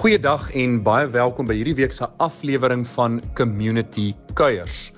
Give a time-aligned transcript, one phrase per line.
[0.00, 4.94] Goeiedag en baie welkom by hierdie week se aflewering van Community Kuiers.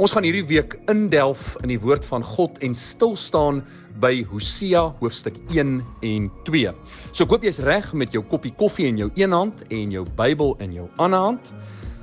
[0.00, 3.58] Ons gaan hierdie week indelf in die woord van God en stil staan
[4.00, 5.74] by Hosea hoofstuk 1
[6.08, 6.72] en 2.
[7.10, 10.06] So ek hoop jy's reg met jou koppie koffie in jou een hand en jou
[10.16, 11.52] Bybel in jou ander hand.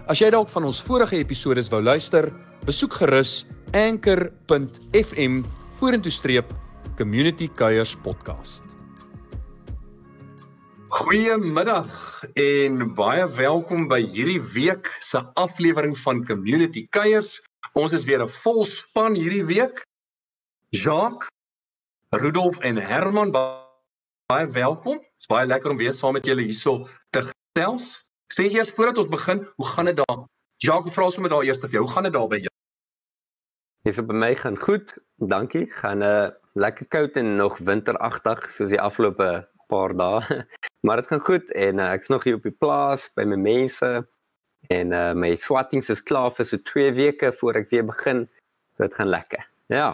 [0.05, 2.29] As jy dalk van ons vorige episode wou luister,
[2.69, 3.39] besoek gerus
[3.73, 5.41] anchor.fm
[5.81, 6.53] vorentoe streep
[6.93, 8.74] Community Kuiers podcast.
[10.95, 17.41] Goeiemiddag en baie welkom by hierdie week se aflewering van Community Kuiers.
[17.75, 19.81] Ons is weer 'n vol span hierdie week.
[20.71, 21.27] Jacques,
[22.15, 25.01] Rudolf en Herman baie welkom.
[25.03, 28.07] Dit is baie lekker om weer saam met julle hierso te gesels.
[28.31, 30.23] Sê eers voordat ons begin, hoe gaan dit daar?
[30.63, 32.53] Jacques, vra sommer daar eers of jy, hoe gaan dit daar by jou?
[33.83, 34.95] Dis op my gaan goed.
[35.19, 35.67] Dankie.
[35.71, 40.23] Gaan 'n uh, lekker koud en nog winteragtig soos die afgelope paar dae.
[40.85, 43.87] Maar dit gaan goed en uh, ek's nog hier op die plaas by my mense
[44.69, 48.27] en uh, my swattings is klaar vir so 2 weke voor ek weer begin.
[48.77, 49.47] So dit gaan lekker.
[49.73, 49.87] Ja.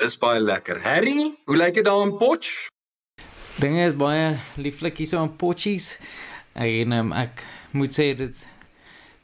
[0.00, 0.80] Dis baie lekker.
[0.84, 2.68] Harry, hoe lyk dit daar in Potch?
[3.60, 5.98] Dinge is baie lieflik hier so in Potchies.
[6.56, 7.44] En um, ek
[7.76, 8.42] moet sê dit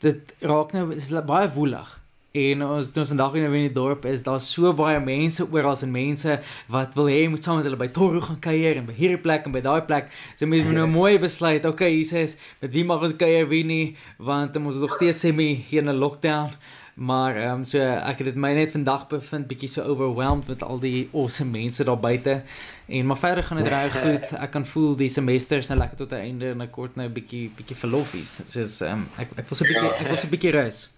[0.05, 1.89] dit raak nou is baie woelig.
[2.33, 6.41] En ons doen vandag in 'n dorp is daar so baie mense oral en mense
[6.66, 9.20] wat wil hê jy moet saam met hulle by Toro gaan kuier en by hierdie
[9.20, 10.08] plek en by daai plek.
[10.36, 11.64] So moet jy nou mooi besluit.
[11.64, 15.20] Okay, hier sê met wie mag ons kuier wie nie want ons is nog steeds
[15.20, 16.50] semi hier in 'n lockdown.
[16.94, 20.62] Maar ehm um, so ek het dit my net vandag bevind bietjie so overwhelmed met
[20.62, 22.42] al die awesome mense daar buite.
[22.86, 24.33] En maar verder gaan dit reg goed.
[24.41, 27.08] Ek kan voel die semester is nou lekker tot 'n einde en ek kort nou
[27.08, 28.41] bietjie bietjie verlofies.
[28.46, 30.89] Soos ehm um, ek ek wil so bietjie ek wil so bietjie rus.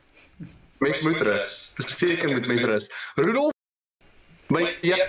[0.84, 1.72] Mens moet rus.
[1.74, 2.90] Verseker moet mens rus.
[3.14, 3.52] Rudolf,
[4.52, 5.00] my jou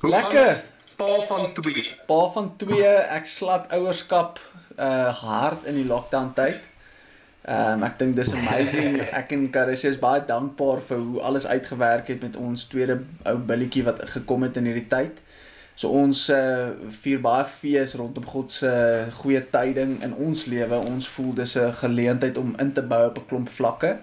[0.00, 0.62] lekker.
[0.96, 1.84] Pa van 2.
[2.06, 2.86] Pa van 2,
[3.18, 4.40] ek slat ouerskap
[4.78, 6.56] uh hard in die lockdown tyd.
[7.48, 8.96] Ehm um, ek dink dis amazing.
[9.20, 12.98] Ek en Carissa is baie dankbaar vir hoe alles uitgewerk het met ons tweede
[13.28, 15.20] ou billetjie wat gekom het in hierdie tyd.
[15.78, 18.72] So ons uh vier baie fees rondom God se
[19.20, 20.80] goeie tyding in ons lewe.
[20.80, 23.98] Ons voel dis 'n geleentheid om in te bou op 'n klomp vlakke.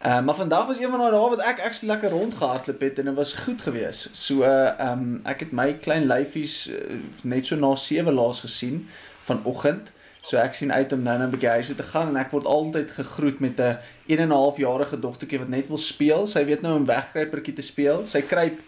[0.00, 2.98] Ehm uh, maar vandag was een van daai dae wat ek actually lekker rondgehardloop het
[2.98, 4.08] en dit was goed geweest.
[4.16, 6.76] So ehm uh, um, ek het my klein lyfies uh,
[7.22, 8.88] net so na 7 laas gesien
[9.28, 9.92] vanoggend.
[10.20, 12.32] So ek sien uit om nou net 'n bietjie huis toe te gaan en ek
[12.32, 16.26] word altyd gegroet met 'n 1 en 'n half jarige dogtertjie wat net wil speel.
[16.26, 18.06] Sy weet nou om wegkruipertjie te speel.
[18.06, 18.60] Sy kruip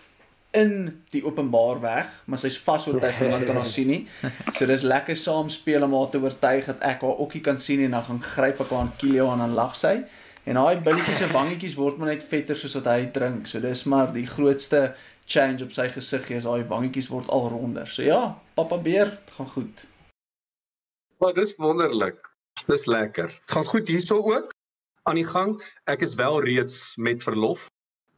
[0.50, 4.08] in die openbaar weg, maar sy's vasoortuig dat niemand kan haar sien nie.
[4.52, 7.80] So dis lekker saam speel om haar te oortuig dat ek haar ookie kan sien
[7.84, 10.02] en dan gaan gryp ek haar aan Kilio en dan lag sy.
[10.44, 13.46] En daai billetjies se wangetjies word maar net vetter soos wat hy drink.
[13.46, 14.94] So dis maar die grootste
[15.24, 17.86] change op sy gesig is daai wangetjies word al ronder.
[17.86, 18.22] So ja,
[18.58, 19.84] pappa beer, dit gaan goed.
[21.22, 22.18] Maar dis wonderlik.
[22.66, 23.30] Dis lekker.
[23.30, 24.50] Dit gaan goed hierso ook
[25.02, 25.54] aan die gang.
[25.90, 27.68] Ek is wel reeds met verlof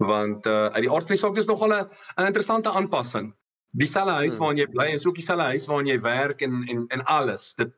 [0.02, 1.84] want uh uit die aard van die saak dis nogal 'n
[2.16, 3.34] 'n interessante aanpassing.
[3.70, 4.41] Dieselfde huis hmm.
[4.41, 7.54] waarin jy bly is ook dieselfde huis waarin jy werk en en en alles.
[7.54, 7.72] Dit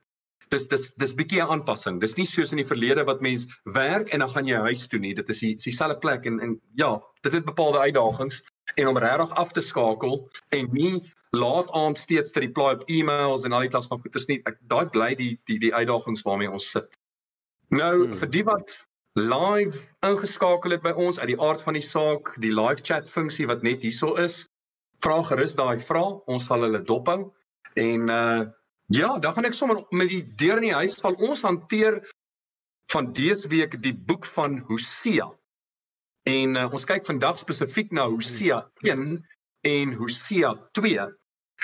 [0.55, 2.01] dis dis dis bietjie 'n aanpassing.
[2.01, 5.01] Dis nie soos in die verlede wat mens werk en dan gaan jy huis toe
[5.01, 5.15] nie.
[5.15, 8.43] Dit is dieselfde plek en en ja, dit het bepaalde uitdagings
[8.77, 13.45] en om regtig af te skakel en nie laat aand steeds te reply op e-mails
[13.45, 14.41] en al die klas van goeders nie.
[14.47, 16.99] Ek daai bly die die die uitdagings waarmee ons sit.
[17.71, 18.17] Nou hmm.
[18.17, 18.79] vir die wat
[19.17, 23.47] live ingeskakel het by ons uit die aard van die saak, die live chat funksie
[23.47, 24.45] wat net hierso is,
[25.03, 26.21] vra gerus daai vrae.
[26.27, 27.33] Ons sal hulle dophou
[27.75, 28.47] en uh
[28.87, 31.99] Ja, dan gaan ek sommer met die deur in die huis van ons hanteer
[32.93, 35.27] van dese week die boek van Hosea.
[36.27, 39.19] En uh, ons kyk vandag spesifiek na Hosea 1
[39.67, 41.09] en Hosea 2.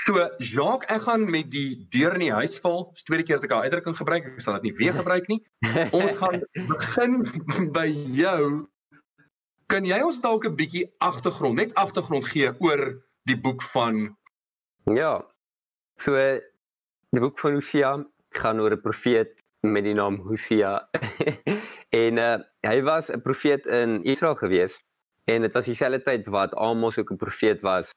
[0.03, 2.89] So Jacques, ek gaan met die deur in die huis val.
[2.91, 4.27] Dis tweede keer dat ek daai uitdrukking gebruik.
[4.33, 5.39] Ek sal dit nie weer gebruik nie.
[5.95, 8.65] Ons gaan begin by jou.
[9.71, 12.83] Kan jy ons dalk 'n bietjie agtergrond, net agtergrond gee oor
[13.31, 14.09] die boek van
[14.91, 15.23] Ja.
[15.95, 16.19] So
[17.13, 17.93] die boek van Hosea
[18.33, 20.89] gaan oor 'n profeet met die naam Hosea.
[22.03, 24.81] en uh, hy was 'n profeet in Israel gewees
[25.29, 27.91] en dit was dieselfde tyd wat Amos ook 'n profeet was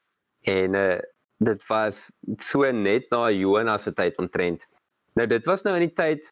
[0.45, 0.99] en uh,
[1.37, 4.67] dit was so net na Jonas se tyd omtrent.
[5.13, 6.31] Nou dit was nou in die tyd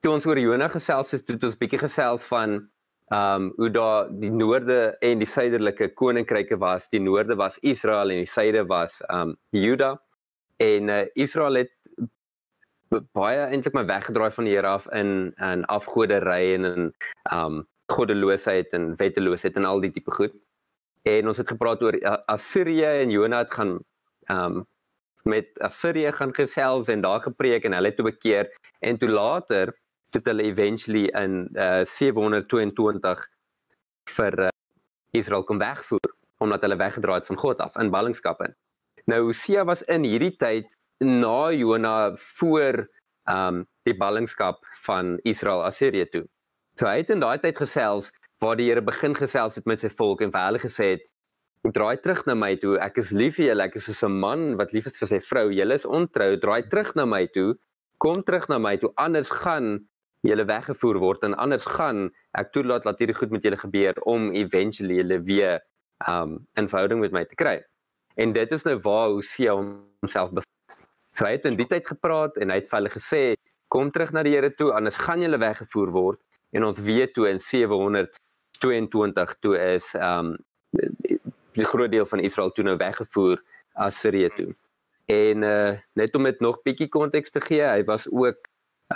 [0.00, 2.70] toe ons oor Jonas gesels het, toe het ons bietjie gesels van
[3.10, 6.88] ehm um, hoe daar die noorde en die suiderlike koninkryke was.
[6.88, 9.98] Die noorde was Israel en die suide was ehm um, Juda.
[10.56, 11.79] En uh, Israel het
[13.16, 16.92] baie eintlik my weggedraai van die Here af in in afgoderry en in
[17.32, 20.34] um goddeloosheid en wetteloosheid en al die tipe goed.
[21.02, 21.96] En ons het gepraat oor
[22.26, 23.78] Assirië en Jonah het gaan
[24.30, 24.66] um
[25.24, 28.48] met Assirië gaan gesels en daar gepreek en hulle toe bekeer
[28.80, 29.76] En toe later
[30.10, 33.26] het hulle eventually in uh, 722
[34.14, 34.48] vir uh,
[35.10, 38.54] Israel kom wegvoer omdat hulle weggedraai het van God af in ballingskap in.
[39.04, 40.72] Nou Hosea was in hierdie tyd
[41.04, 42.84] na Jona voor
[43.30, 46.24] um die ballingskap van Israel Assirië toe.
[46.78, 48.10] So hy het in daai tyd gesels
[48.40, 51.08] waar die Here begin gesels het met sy volk en vir hulle gesê het
[51.76, 52.78] draai terug na my toe.
[52.80, 53.66] Ek is lief vir julle.
[53.68, 55.50] Ek is soos 'n man wat lief is vir sy vrou.
[55.52, 56.36] Julle is ontrou.
[56.40, 57.54] Draai terug na my toe.
[57.98, 58.92] Kom terug na my toe.
[58.96, 59.86] Anders gaan
[60.22, 64.32] julle weggevoer word en anders gaan ek toelaat dat hierdie goed met julle gebeur om
[64.32, 65.60] eventually julle weer
[66.08, 67.60] um in verhouding met my te kry.
[68.16, 70.49] En dit is nou waar Hosea homself.
[71.20, 73.18] So hy het in die tyd gepraat en hy het vir hulle gesê
[73.68, 76.20] kom terug na die Here toe anders gaan julle weggevoer word
[76.56, 80.30] en ons weet toe in 722 toe is um
[81.60, 83.42] die groot deel van Israel toe nou weggevoer
[83.84, 84.48] Assirië toe.
[85.12, 88.48] En uh net om dit nog bietjie konteks te gee, hy was ook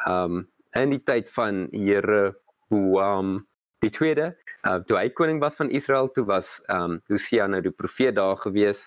[0.08, 0.46] um
[0.80, 2.38] in die tyd van Here
[2.72, 3.36] Hoam
[3.84, 4.32] die tweede,
[4.64, 8.40] uh toe hy koning was van Israel, toe was um Hosea nou die profeet daar
[8.48, 8.86] gewees.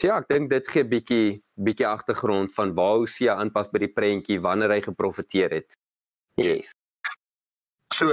[0.00, 3.92] So ja, ek dink dit gee bietjie bietjie agtergrond van waar Hosea aanpas by die
[3.94, 5.76] prentjie wanneer hy geprofeteer het.
[6.40, 6.72] Yes.
[7.94, 8.10] So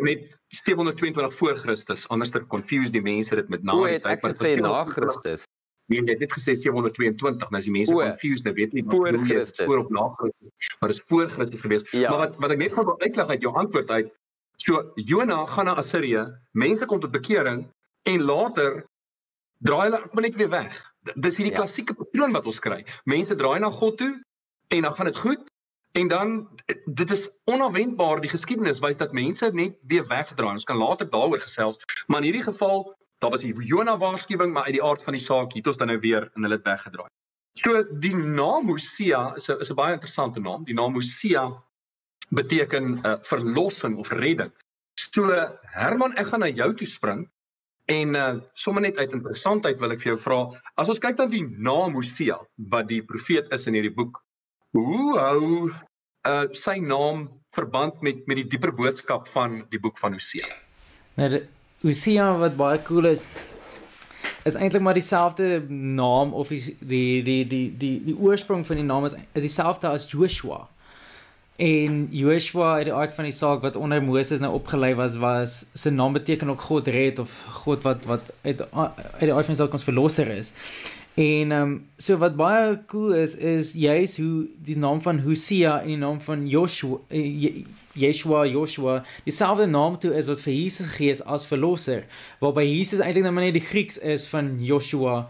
[0.00, 0.24] met
[0.56, 4.56] 722 voor Christus, anders te confuse die mense dit met na die tyd wat gesê
[4.64, 5.44] na Christus.
[5.88, 9.08] Nee, jy het dit gesê 722, nou as die mense confused, nou weet nie voor
[9.24, 11.84] Christus voor of na Christus, maar dis voor Christus gewees.
[11.92, 12.10] Ja.
[12.12, 14.12] Maar wat wat ek net gou wil uitlig uit jou antwoord uit,
[14.64, 17.66] so Jona gaan na Assirië, mense kom tot bekering
[18.08, 18.84] en later
[19.64, 20.76] draai hulle net weer weg.
[21.14, 21.60] Dis hierdie ja.
[21.60, 22.84] klassieke patroon wat ons kry.
[23.04, 24.14] Mense draai na God toe
[24.68, 25.46] en dan gaan dit goed
[25.92, 26.48] En dan
[26.84, 30.52] dit is onverwendbaar die geskiedenis wys dat mense net weer wegdraai.
[30.58, 32.84] Ons kan later daaroor gesels, maar in hierdie geval,
[33.18, 35.90] daar was die Jona waarskuwing, maar uit die aard van die saak het ons dan
[35.90, 37.08] nou weer in hulle weggedraai.
[37.58, 40.64] So die naam Hosea is 'n is 'n baie interessante naam.
[40.64, 41.48] Die naam Hosea
[42.30, 44.52] beteken 'n uh, verlossing of redding.
[44.94, 47.30] So Herman, ek gaan na jou toe spring
[47.88, 50.38] en uh, sommer net uit interessantheid wil ek vir jou vra,
[50.76, 52.36] as ons kyk na die naam Hosea
[52.72, 54.20] wat die profeet is in hierdie boek,
[54.76, 55.44] hoe hou
[56.28, 60.50] uh sy naam verband met met die dieper boodskap van die boek van Hosea.
[61.16, 61.40] Nou
[61.82, 63.24] Hosea wat baie cool is
[64.44, 68.84] is eintlik maar dieselfde naam of die die die die die die oorsprong van die
[68.84, 70.66] naam is is dieselfde as Joshua.
[71.58, 75.54] En Joshua uit die aard van die saak wat onder Moses nou opgelei was was
[75.74, 77.32] sy naam beteken ook God red of
[77.64, 80.52] God wat wat uit uit die aard van die saak ons verlosser is.
[81.18, 85.80] En ehm um, so wat baie cool is is juis hoe die naam van Hosea
[85.80, 90.86] en die naam van Joshua eh, Yeshua Joshua dieselfde naam toe is wat vir Jesus
[90.86, 92.06] gegee is as verlosser
[92.38, 95.24] waarby Jesus eintlik nou net die Grieks is van Joshua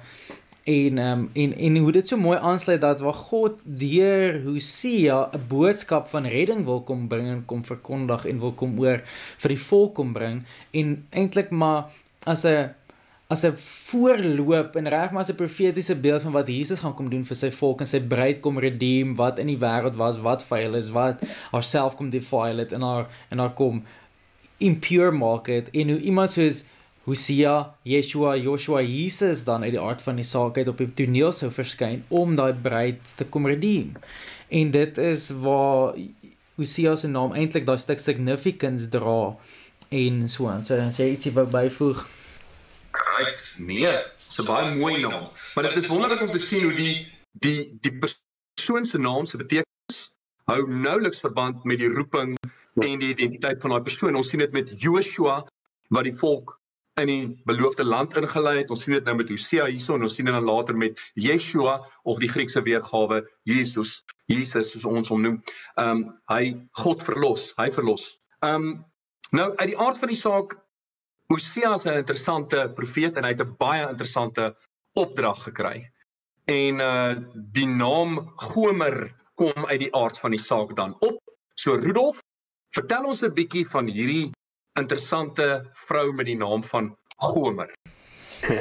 [0.68, 5.46] en um, en en hoe dit so mooi aansluit dat waar God deur Hosea 'n
[5.48, 9.00] boodskap van redding wil kom bring en kom verkondig en wil kom oor
[9.38, 11.88] vir die volk kom bring en eintlik maar
[12.24, 12.74] as 'n
[13.28, 17.10] as 'n voorloop en reg maar as 'n profetiese beeld van wat Jesus gaan kom
[17.10, 20.44] doen vir sy volk en sy bruid kom redeem wat in die wêreld was wat
[20.44, 21.16] vuil is wat
[21.52, 23.84] haarself kom defile het en haar en haar kom
[24.58, 26.64] impure maak het en hoe iemand soos
[27.08, 27.54] Hosea,
[27.88, 31.48] Yeshua, Joshua, Jesus dan uit die aard van die saak uit op die toneel sou
[31.54, 33.94] verskyn om daai bruid te kom redeem.
[34.52, 35.96] En dit is waar
[36.60, 39.32] Hosea se naam eintlik daai stuk significance dra
[39.88, 40.64] en so aan.
[40.66, 42.04] So as jy ietsie wou byvoeg
[42.98, 43.56] Right.
[43.58, 43.92] Nee,
[44.26, 45.30] dis 'n baie mooi naam.
[45.54, 49.36] Maar dit is wonderlik om te sien hoe die die die persoon se naam se
[49.36, 49.98] betekenis
[50.44, 52.36] hou nouliks verband met die roeping
[52.80, 54.16] en die identiteit van daai persoon.
[54.16, 55.44] Ons sien dit met Joshua
[55.88, 56.58] wat die volk
[57.02, 58.70] in die beloofde land ingelei het.
[58.70, 61.78] Ons sien dit nou met Hosea hierso en ons sien dit dan later met Yeshua
[62.04, 64.04] of die Griekse weergawe Jesus.
[64.26, 65.42] Jesus soos ons hom noem.
[65.76, 68.10] Ehm um, hy God verlos, hy verlos.
[68.42, 68.72] Ehm um,
[69.30, 70.56] nou uit die aard van die saak
[71.28, 74.56] Hosea is 'n interessante profeet en hy het 'n baie interessante
[74.96, 75.90] opdrag gekry.
[76.46, 81.20] En uh die naam Gomer kom uit die aard van die saak dan op.
[81.54, 82.22] So Rudolf,
[82.74, 84.32] vertel ons 'n bietjie van hierdie
[84.78, 87.72] interessante vrou met die naam van Gomer.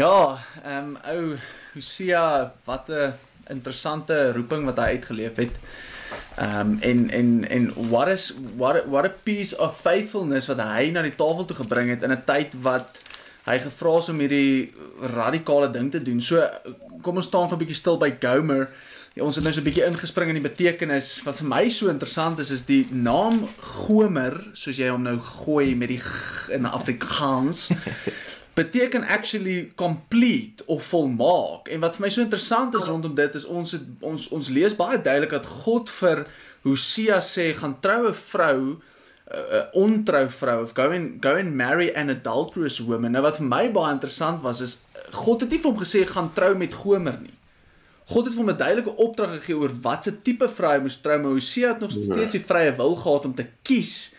[0.00, 1.36] ja, ehm um, ou
[1.74, 3.14] Hosea, wat 'n
[3.48, 5.56] interessante roeping wat hy uitgeleef het.
[6.36, 10.90] Ehm um, en en en what is what what a piece of faithfulness wat hy
[10.90, 13.00] na die tafel toe gebring het in 'n tyd wat
[13.50, 14.72] hy gevra is om hierdie
[15.14, 16.20] radikale ding te doen.
[16.22, 16.40] So
[17.02, 18.70] kom ons staan vir 'n bietjie stil by Gomer.
[19.14, 21.88] Ja, ons het nou so 'n bietjie ingespring in die betekenis wat vir my so
[21.88, 26.02] interessant is is die naam Gomer, soos jy hom nou gooi met die
[26.48, 27.70] in Afrikaans.
[28.54, 31.68] beteken actually complete of volmaak.
[31.68, 34.76] En wat vir my so interessant is rondom dit is ons het, ons ons lees
[34.76, 36.26] baie duidelik dat God vir
[36.66, 38.80] Hosea sê gaan troue vrou
[39.30, 43.12] 'n uh, ontrou vrou of go and go and marry an adulterous woman.
[43.12, 46.32] Nou wat vir my baie interessant was is God het nie vir hom gesê gaan
[46.34, 47.36] trou met Gomer nie.
[48.10, 51.18] God het vir hom 'n duidelike opdrag gegee oor watse tipe vrou hy moes trou,
[51.18, 54.14] maar Hosea het nog steeds die vrye wil gehad om te kies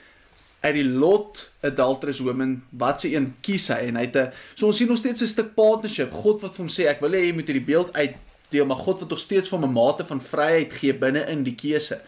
[0.61, 4.67] uit die lot adulterous woman wat se een kies hy en hy het 'n so
[4.67, 6.11] ons sien nog steeds 'n stuk partnership.
[6.11, 8.15] God wat vir hom sê ek wil hê jy moet hierdie beeld uit
[8.49, 11.55] deel, maar God wat nog steeds vir 'n mate van vryheid gee binne in die
[11.55, 12.01] keuse.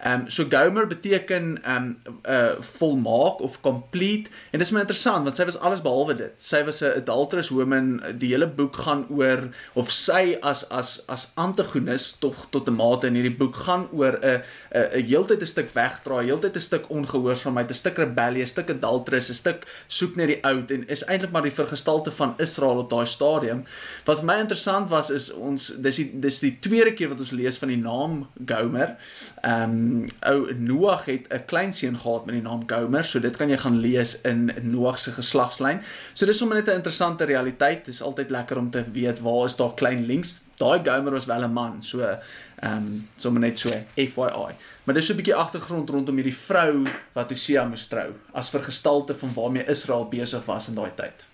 [0.00, 4.80] Ehm um, so Gomer beteken ehm um, uh volmaak of complete en dit is my
[4.80, 6.32] interessant want sy was alles behalwe dit.
[6.40, 8.00] Sy was 'n adulterous woman.
[8.18, 13.06] Die hele boek gaan oor of sy as as as antagonis tog tot 'n mate
[13.06, 14.40] in hierdie boek gaan oor 'n
[14.72, 18.70] 'n 'n heeltyd 'n stuk wegdraai, heeltyd 'n stuk ongehoorsaamheid, 'n stuk rebellie, 'n stuk
[18.70, 22.78] adulterous, 'n stuk soek na die oud en is eintlik maar die vergestalte van Israel
[22.78, 23.64] op daai stadium.
[24.04, 27.36] Wat vir my interessant was is ons dis die dis die tweede keer wat ons
[27.36, 28.96] lees van die naam Gomer.
[29.42, 29.89] Ehm um,
[30.26, 33.78] ou Noag het 'n kleinseun gehad met die naam Gomer, so dit kan jy gaan
[33.78, 35.80] lees in Noag se geslagslyn.
[36.14, 37.84] So dis sommer net 'n interessante realiteit.
[37.84, 40.40] Dis altyd lekker om te weet waar is daar klein links.
[40.56, 44.54] Daai Gomer was wel 'n man, so ehm um, sommer net so FYI.
[44.84, 49.14] Maar dis so 'n bietjie agtergrond rondom hierdie vrou wat Hosea moes trou as vergestalte
[49.14, 51.29] van waarmee Israel besig was in daai tyd.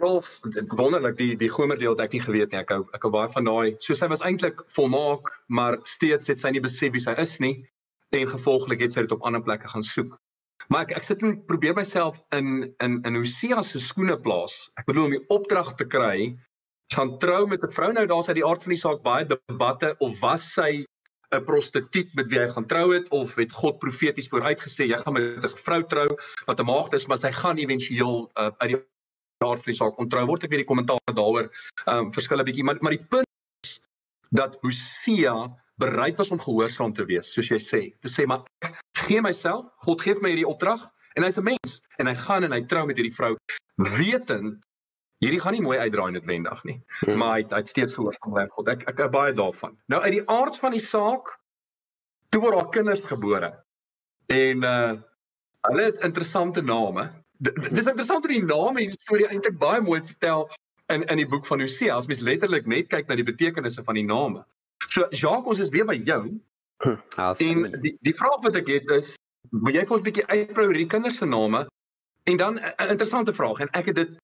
[0.00, 0.40] Rolf,
[0.74, 2.58] wonderlik die die Gomer deel het ek nie geweet nie.
[2.58, 3.76] Ek hou ek hou baie van daai.
[3.84, 7.54] So sy was eintlik volmaak, maar steeds het sy nie besef wie sy is nie
[8.16, 10.16] en gevolglik het sy dit op ander plekke gaan soek.
[10.72, 14.58] Maar ek ek sit en probeer myself in in in Hosea se skoene plaas.
[14.80, 16.34] Ek bedoel om die opdrag te kry
[16.96, 19.94] gaan trou met 'n vrou nou daar's uit die aard van die saak baie debatte
[19.98, 20.84] of was sy
[21.30, 25.12] 'n prostituut met wie hy gaan trou het of het God profeties vooruitgesê jy gaan
[25.12, 26.08] met 'n vrou trou
[26.46, 28.82] wat 'n maagd is maar sy gaan éventueel uh, uit die
[29.42, 30.44] daar vir die saak ontrou word.
[30.44, 33.26] Ek weet die kommentaar daaroor ehm um, verskil 'n bietjie maar maar die punt
[33.66, 33.80] is
[34.30, 35.36] dat Hosea
[35.78, 37.82] bereid was om gehoorsaam te wees soos jy sê.
[38.02, 41.80] Te sê maar ek gee myself God gee my hierdie opdrag en hy's 'n mens
[41.98, 43.36] en hy gaan en hy trou met hierdie vrou
[43.98, 44.64] wetend
[45.22, 46.78] hierdie gaan nie mooi uitdraai noodwendig nie.
[47.00, 47.18] Hmm.
[47.18, 48.68] maar hy hy het steeds gehoorsaam aan God.
[48.68, 49.78] Ek ek is baie daarvan.
[49.86, 51.38] Nou uit die aard van die saak
[52.30, 53.52] toe word daar kinders gebore.
[54.26, 54.96] En uh
[55.68, 60.00] hulle het interessante name dis interessant hoe die name en die storie eintlik baie mooi
[60.02, 60.48] vertel
[60.92, 63.98] in in die boek van Hosea as mens letterlik net kyk na die betekenisse van
[63.98, 64.44] die name.
[64.88, 66.22] So Jacques, ons is weer by jou.
[66.84, 66.96] Hm,
[67.44, 69.14] en die die vraag wat ek het is,
[69.50, 71.66] wil jy vir ons 'n bietjie uitbrou oor die kinders se name?
[72.24, 74.18] En dan 'n interessante vraag en ek het dit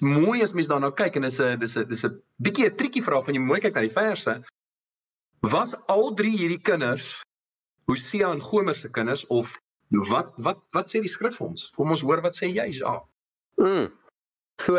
[0.00, 3.02] mooi as mens daarna kyk en dis 'n dis 'n dis 'n bietjie 'n triekie
[3.02, 4.42] vraag van jy mooi kyk na die verse.
[5.40, 7.22] Was al drie hierdie kinders
[7.86, 9.58] Hosea en Gomer se kinders of
[10.10, 11.70] wat wat wat sê die skrif ons?
[11.76, 13.00] Kom ons hoor wat sê jy, Ja.
[13.56, 13.90] Mm.
[14.60, 14.76] So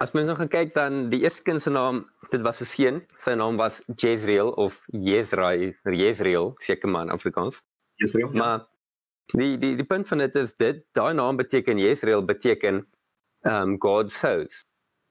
[0.00, 3.06] as mens nou gaan kyk dan die eerste kind se naam, dit was 'n seun.
[3.18, 7.62] Sy naam was Jezreel of Jezrael, Jezreel, seker man Afrikaans.
[7.96, 8.30] Jezreel.
[8.32, 8.38] Ja.
[8.38, 8.66] Maar
[9.32, 12.86] die die die punt van dit is dit daai naam beteken Jezreel beteken
[13.42, 14.64] um God sows.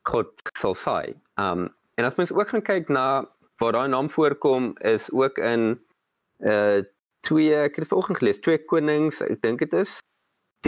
[0.04, 1.16] God sal saai.
[1.36, 3.26] Um en as mens ook gaan kyk na
[3.58, 5.80] waar daai naam voorkom is ook in
[6.40, 6.82] uh
[7.24, 9.98] twee ek het vanoggend gelees, twee konings, ek dink dit is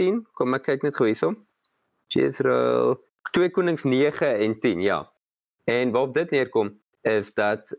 [0.00, 0.22] 10.
[0.36, 1.34] Kom ek kyk net gou hierso.
[2.12, 2.96] Jezreel,
[3.32, 5.00] twee konings 9 en 10, ja.
[5.66, 6.72] En waarop dit neerkom
[7.06, 7.74] is dat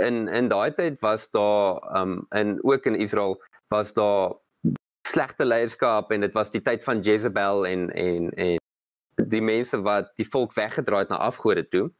[0.00, 3.38] in in daai tyd was daar um in ook in Israel
[3.68, 4.34] was daar
[5.08, 8.58] slegte leierskap en dit was die tyd van Jezebel en en en
[9.14, 11.90] die mense wat die volk weggedraai het na afgode toe.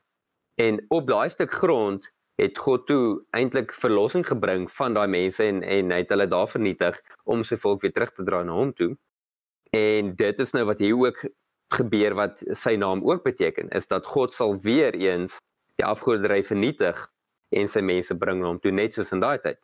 [0.55, 2.11] En op daai stuk grond
[2.43, 6.51] het God toe eintlik verlossing gebring van daai mense en en hy het hulle daar
[6.51, 8.95] vernietig om sy volk weer terug te dra na hom toe.
[9.75, 11.25] En dit is nou wat hier ook
[11.75, 15.39] gebeur wat sy naam ook beteken is dat God sal weer eens
[15.79, 16.99] die afgoderry vernietig
[17.55, 19.59] en sy mense bring na hom toe net soos in daai tyd.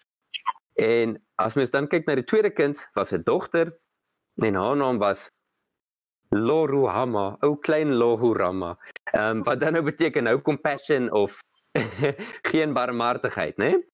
[0.80, 3.74] En as mens dan kyk na die tweede kind, was 'n dogter
[4.42, 5.28] en haar naam was
[6.30, 8.78] Loruhama, ou klein Lohurama.
[9.12, 11.40] Ehm um, wat dan nou beteken nou compassion of
[12.50, 13.70] geen barmhartigheid, né?
[13.70, 13.86] Nee?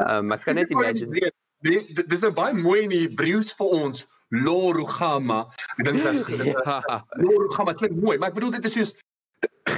[0.00, 1.32] Ehm um, ek kan net imagine.
[1.62, 4.06] Nee, dis nou baie mooi in die Hebreëus vir ons.
[4.32, 5.42] Lorugama.
[5.76, 6.56] Ek dink dit
[7.24, 8.94] Lorugama klink mooi, maar ek bedoel dit is soos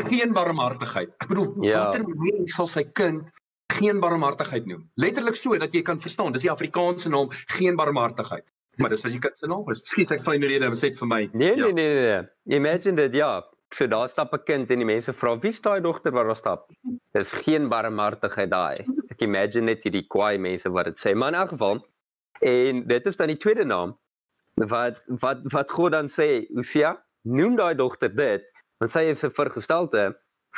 [0.06, 1.10] geen barmhartigheid.
[1.18, 1.88] Ek bedoel ja.
[1.88, 3.32] watter mens sal sy kind
[3.74, 4.84] geen barmhartigheid noem?
[5.02, 8.46] Letterlik so dat jy kan verstaan, dis die Afrikaanse naam, geen barmhartigheid.
[8.78, 9.82] Maar dis wat jy kind se naam is.
[9.86, 11.20] Skielik ek vind nou rede om sê vir my.
[11.32, 12.22] Nee, nee, nee, nee.
[12.58, 13.36] Imagine dit, ja.
[13.74, 16.36] So daar stap 'n kind en die mense vra wie is daai dogter wat daar
[16.36, 16.70] stap?
[17.12, 18.76] Dis geen barmhartigheid daai.
[19.10, 21.14] Ek imagine net hierdie kwaai mense wat dit sê.
[21.14, 21.80] Maar in elk geval
[22.40, 23.96] en dit is dan die tweede naam
[24.54, 28.46] wat wat wat God dan sê, Hosea, noem daai dogter dit,
[28.78, 30.04] want sy is 'n vergestelte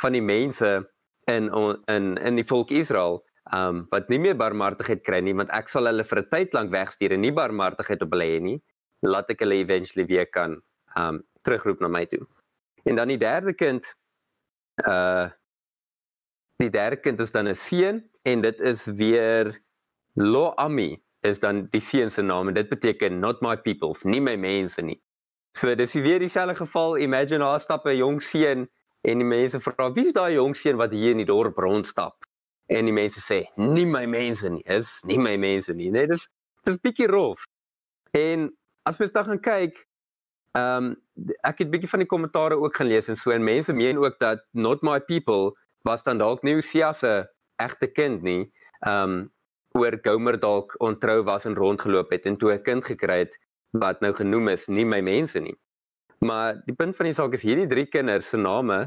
[0.01, 0.85] van die mense
[1.25, 1.49] in
[1.87, 5.85] in in die volk Israel um wat nie meer barmhartigheid kry nie want ek sal
[5.89, 8.61] hulle vir 'n tyd lank wegstuur en nie barmhartigheid op hulle hê nie
[9.01, 10.61] laat ek hulle eventually weer kan
[10.95, 12.27] um terugroep na my toe.
[12.87, 13.95] En dan die derde kind
[14.87, 15.29] uh
[16.57, 19.61] die derde kind is dan 'n seun en dit is weer
[20.13, 24.21] Lo Ami is dan die seun se naam en dit beteken not my people, nie
[24.21, 25.01] my mense nie.
[25.57, 26.97] So dis weer dieselfde geval.
[26.97, 28.69] Imagine daar stap 'n jong seun
[29.01, 32.25] en die mense vra wie's daai jong seun wat hier in die dorp rondstap?
[32.67, 35.91] En die mense sê nie my mense nie, is nie my mense nie.
[35.91, 36.27] Nee, dis
[36.63, 37.45] dis bietjie rof.
[38.11, 39.87] En as mens dan gaan kyk,
[40.57, 40.93] ehm um,
[41.49, 44.43] ek het bietjie van die kommentare ook gelees en so en mense meen ook dat
[44.53, 45.53] not my people
[45.87, 47.11] was dan dalk nie Hosea se
[47.61, 48.51] egte kind nie.
[48.85, 49.17] Ehm um,
[49.77, 53.37] oor Gomer dalk ontrou was en rondgeloop het en toe 'n kind gekry het
[53.71, 55.55] wat nou genoem is nie my mense nie.
[56.19, 58.79] Maar die punt van die saak is hierdie drie kinders se name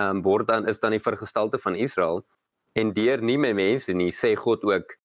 [0.00, 2.24] ehm um, word dan is dan die vergestalte van Israel
[2.72, 4.96] en deur nie my mense nie sê God ook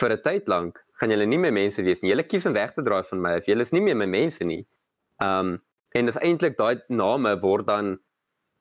[0.00, 2.10] vir 'n tyd lank gaan julle nie my mense wees nie.
[2.10, 4.66] Julle kies om weg te draai van my julle is nie meer my mense nie.
[5.20, 5.58] Ehm um,
[5.98, 7.96] en dis eintlik daai name word dan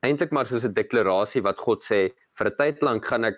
[0.06, 2.00] eintlik maar soos 'n deklarasie wat God sê
[2.38, 3.38] vir 'n tyd lank gaan ek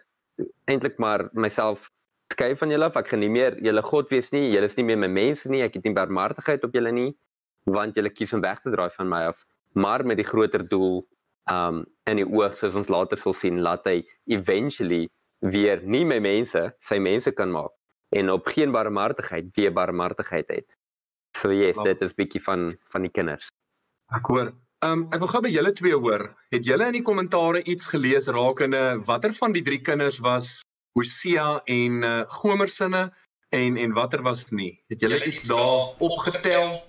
[0.72, 1.92] eintlik maar myself
[2.32, 2.96] skei van julle af.
[2.96, 4.52] Ek gaan nie meer julle God wees nie.
[4.54, 5.62] Julle is nie meer my mense nie.
[5.62, 7.12] Ek het nie barmhartigheid op julle nie
[7.70, 11.04] want julle kies om weg te draai van my af, maar met die groter doel
[11.52, 15.08] um in die oog soos ons later sal sien laat hy eventually
[15.42, 17.74] weer nie my mense, sy mense kan maak
[18.12, 20.78] en op geen barmhartigheid weer barmhartigheid het.
[21.38, 23.48] So yes, dit is bietjie van van die kinders.
[24.12, 26.24] Ek hoor Um ek wil gou by julle twee hoor.
[26.50, 30.64] Het julle in die kommentare iets gelees rakende watter van die drie kinders was
[30.98, 33.04] Hosea en uh, Gomer sinne
[33.54, 34.72] en en watter was nie?
[34.90, 36.80] Het julle iets daar opgetel?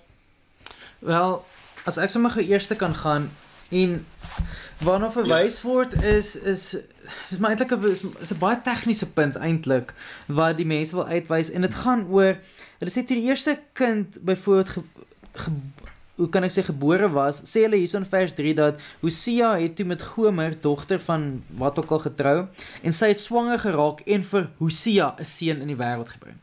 [1.05, 1.37] Wel,
[1.85, 3.29] as ek sommer gou eers kan gaan
[3.69, 3.99] en
[4.79, 5.69] waarna verwys ja.
[5.69, 6.77] word is is
[7.31, 9.93] is maar eintlik 'n is, 'n baie tegniese punt eintlik
[10.27, 12.37] wat die mense wil uitwys en dit gaan oor
[12.79, 14.81] hulle sê toe die eerste kind byvoorbeeld ge,
[15.33, 15.51] ge,
[16.15, 19.85] hoe kan ek sê gebore was, sê hulle hierson vers 3 dat Hosea het toe
[19.85, 22.37] met Gomer dogter van wat ook al getrou
[22.81, 26.37] en sy het swanger geraak en vir Hosea 'n seun in die wêreld gebring.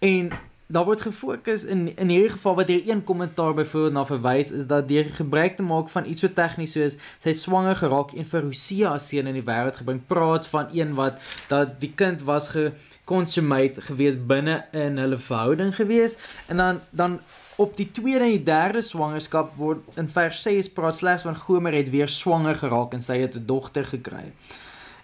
[0.00, 0.32] En
[0.70, 4.66] daar word gefokus in in hierdie geval wat hier een kommentaar byvoorbeeld na verwys is
[4.66, 8.46] dat deur gebruik te maak van iets so tegnies soos sy swanger geraak en vir
[8.46, 12.48] Hosea 'n seun in die wêreld gebring, praat van een wat dat die kind was
[12.54, 17.20] gekonsumate gewees binne in hulle verhouding gewees en dan dan
[17.56, 21.72] op die tweede en die derde swangerskap word in vers 6 praat slegs van Gomer
[21.72, 24.32] het weer swanger geraak en sy het 'n dogter gekry.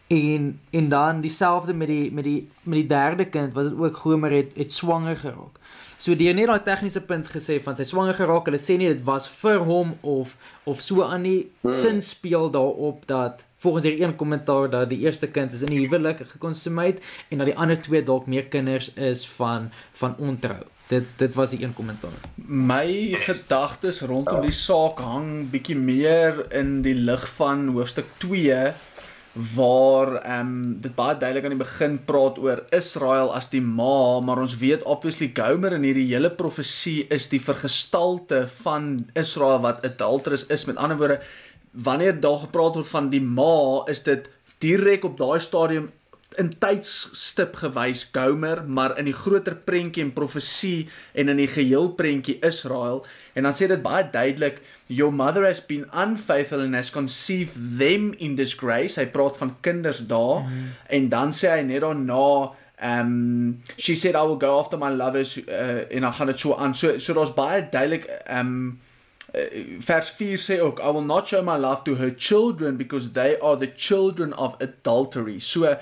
[0.07, 3.97] En en dan dieselfde met die met die met die derde kind wat dit ook
[3.97, 5.59] Gomer het het swanger geraak.
[5.99, 8.47] So die het net daai tegniese punt gesê van sy swanger geraak.
[8.47, 11.75] Hulle sê nie dit was vir hom of of so aan die hmm.
[11.75, 15.83] sin speel daarop dat volgens hierdie een kommentaar dat die eerste kind is in die
[15.83, 20.63] huwelik gekonsumeer en dat die ander twee dalk meer kinders is van van ontrou.
[20.87, 22.15] Dit dit was die een kommentaar.
[22.47, 28.61] My gedagtes rondom die saak hang bietjie meer in die lig van hoofstuk 2
[29.37, 34.21] waar ehm um, dit baie duidelik aan die begin praat oor Israel as die ma,
[34.25, 39.85] maar ons weet obviously Gomer in hierdie hele profesie is die vergestalte van Israel wat
[39.85, 40.65] adulterous is.
[40.65, 41.21] Met ander woorde,
[41.73, 44.31] wanneer daar gepraat word van die ma, is dit
[44.65, 45.91] direk op daai stadium
[46.41, 51.93] in tydstip gewys Gomer, maar in die groter prentjie en profesie en in die geheel
[51.97, 53.05] prentjie Israel
[53.37, 58.15] en dan sê dit baie duidelik your mother has been unfaithful and has conceived them
[58.19, 59.01] in disgrace.
[59.01, 60.69] Hy praat van kinders daar mm -hmm.
[60.87, 65.37] en dan sê hy net daarna um she said I will go after my lovers
[65.47, 66.75] uh, en dan gaan dit so aan.
[66.75, 68.81] So so daar's baie duidelik um
[69.35, 69.43] uh,
[69.79, 73.41] vers 4 sê ook I will not show my love to her children because they
[73.41, 75.39] are the children of adultery.
[75.39, 75.77] So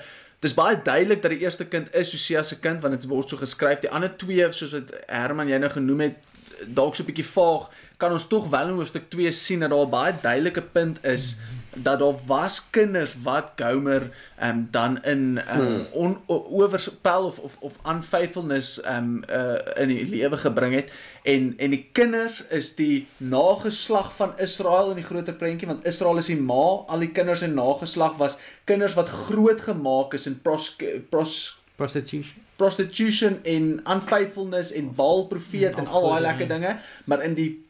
[0.45, 3.37] Dis baie duidelik dat die eerste kind is Hosea se kind want dit word so
[3.37, 3.79] geskryf.
[3.81, 6.19] Die ander twee soos wat Herman jy nou genoem het,
[6.67, 7.69] dalk so 'n bietjie vaag,
[8.05, 11.35] kan ons tog wel in hoofstuk 2 sien dat daar baie duidelike punt is
[11.75, 17.57] dat daar was kinders wat Gomer ehm um, dan in um, on, overspel of of
[17.59, 20.91] of unfaithfulness ehm um, uh, in die lewe gebring het.
[21.23, 26.17] En en die kinders is die nageslag van Israel in die groter prentjie want Israel
[26.17, 26.85] is die ma.
[26.87, 30.75] Al die kinders en nageslag was kinders wat groot gemaak is in pros,
[31.09, 32.43] pros prostitution.
[32.55, 36.77] prostitution en unfaithfulness en Baal profeet en al daai lekker dinge.
[37.05, 37.64] Maar in die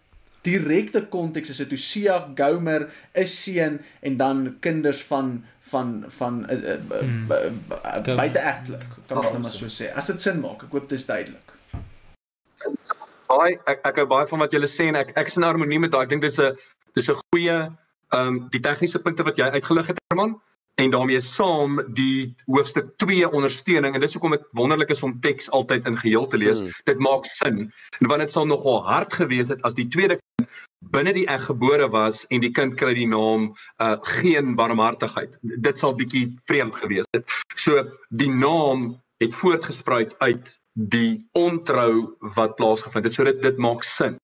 [0.46, 6.58] direkte konteks is dit Hosea, Gomer, is seun en dan kinders van van van uh,
[6.74, 7.38] uh, uh,
[7.74, 9.90] uh, buiteegtelik kan ons net maar so sê.
[9.98, 11.56] As dit sin maak, ek hoop dit is duidelik.
[13.26, 15.82] Baie ek ek hou baie van wat julle sê en ek ek is in harmonie
[15.82, 16.04] met daai.
[16.06, 16.54] Ek dink dis 'n
[16.94, 20.38] dis 'n goeie ehm um, die tegniese punte wat jy uitgelig het Herman.
[20.76, 25.50] En daarmee saam die hoofstuk 2 ondersteuning en dis hoekom dit wonderlik is om teks
[25.50, 26.60] altyd in geheel te lees.
[26.60, 26.74] Hmm.
[26.84, 27.72] Dit maak sin.
[28.00, 30.50] En want dit sal nogal hard gewees het as die tweede kind
[30.94, 33.48] binne die eg gebore was en die kind kry die naam
[33.84, 35.38] uh geen barmhartigheid.
[35.42, 37.26] Dit sal bietjie vreemd gewees het.
[37.56, 43.16] So die naam het voortgespruit uit die ontrou wat plaasgevind het.
[43.16, 44.20] So dit dit maak sin.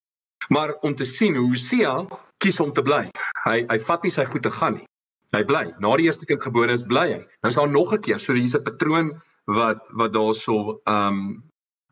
[0.48, 2.06] Maar om te sien hoe Hosea
[2.42, 3.08] kies om te bly.
[3.44, 4.86] Hy hy vat nie sy goed te gaan nie.
[5.32, 5.64] Hy bly.
[5.80, 7.20] Na die eerste kind gebore is bly hy.
[7.40, 9.12] Nou is daar nog 'n keer, so hier's 'n patroon
[9.46, 11.42] wat wat daarso ehm um,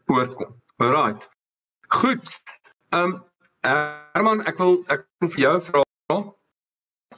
[0.07, 0.61] voortkom.
[0.77, 1.29] Alrite.
[1.89, 2.27] Goed.
[2.91, 3.25] Ehm um,
[4.13, 5.83] Herman, ek wil ek wil vir jou vra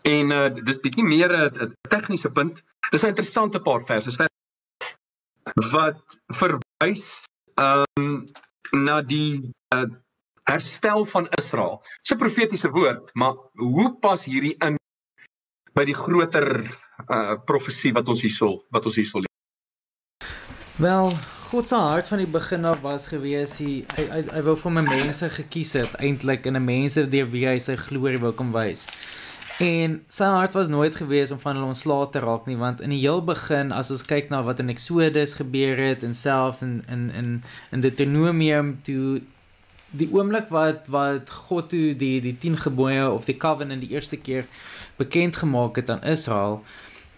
[0.02, 2.62] en uh, dis bietjie meer 'n tegniese punt.
[2.90, 4.10] Dis 'n interessante paar verse.
[4.10, 7.22] Vers wat verwys
[7.54, 8.26] ehm um,
[8.72, 9.90] na die uh,
[10.44, 11.82] herstel van Israel.
[12.02, 14.76] Dis 'n profetiese woord, maar hoe pas hierdie in
[15.74, 16.64] by die groter
[17.08, 19.30] uh profesie wat ons hierso wat ons hierso lees.
[20.82, 21.12] Wel,
[21.50, 24.72] God se hart van die begin af was gewees hy hy, hy, hy wou vir
[24.78, 28.52] my mense gekies het eintlik in 'n mense deur wie hy sy glorie wou kom
[28.52, 28.86] wys.
[29.60, 32.90] En sy hart was nooit gewees om van hulle ontslae te raak nie want in
[32.90, 36.82] die heel begin as ons kyk na wat in Exodus gebeur het en selfs in
[36.88, 39.20] in in in Deuteronomium toe
[39.92, 44.16] die oomblik wat wat God toe die die 10 gebooie of die covenant die eerste
[44.16, 44.48] keer
[44.96, 46.62] bekend gemaak het aan Israel,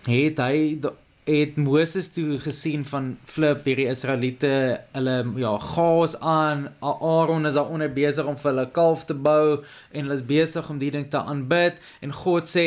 [0.06, 0.80] het hy
[1.24, 6.66] het Moses toe gesien van flip hierdie Israeliete hulle ja gaas aan.
[6.84, 10.68] Aaron is daar onder besig om vir hulle kalf te bou en hulle is besig
[10.68, 12.66] om die ding te aanbid en God sê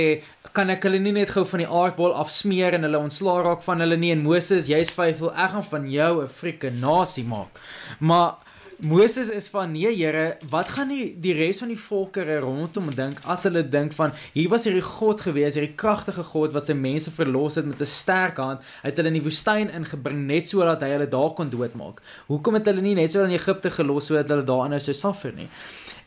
[0.58, 3.86] kan ek hulle nie net gou van die aardbol afsmeer en hulle ontslaa raak van
[3.86, 4.16] hulle nie?
[4.16, 7.62] En Moses jy's vyfel ek gaan van jou 'n frieke nasie maak.
[8.00, 8.47] Maar
[8.80, 13.24] Moses is van nee Here, wat gaan die die res van die volkere rondom dink
[13.26, 17.10] as hulle dink van hier was hierdie God gewees, hierdie kragtige God wat sy mense
[17.16, 20.92] verlos het met 'n sterk hand, het hulle in die woestyn ingebring net sodat hy
[20.94, 22.04] hulle daar kon doodmaak.
[22.28, 25.34] Hoekom het hulle nie net so in Egipte gelos sodat hulle daar aanhou sou suffer
[25.34, 25.50] nie?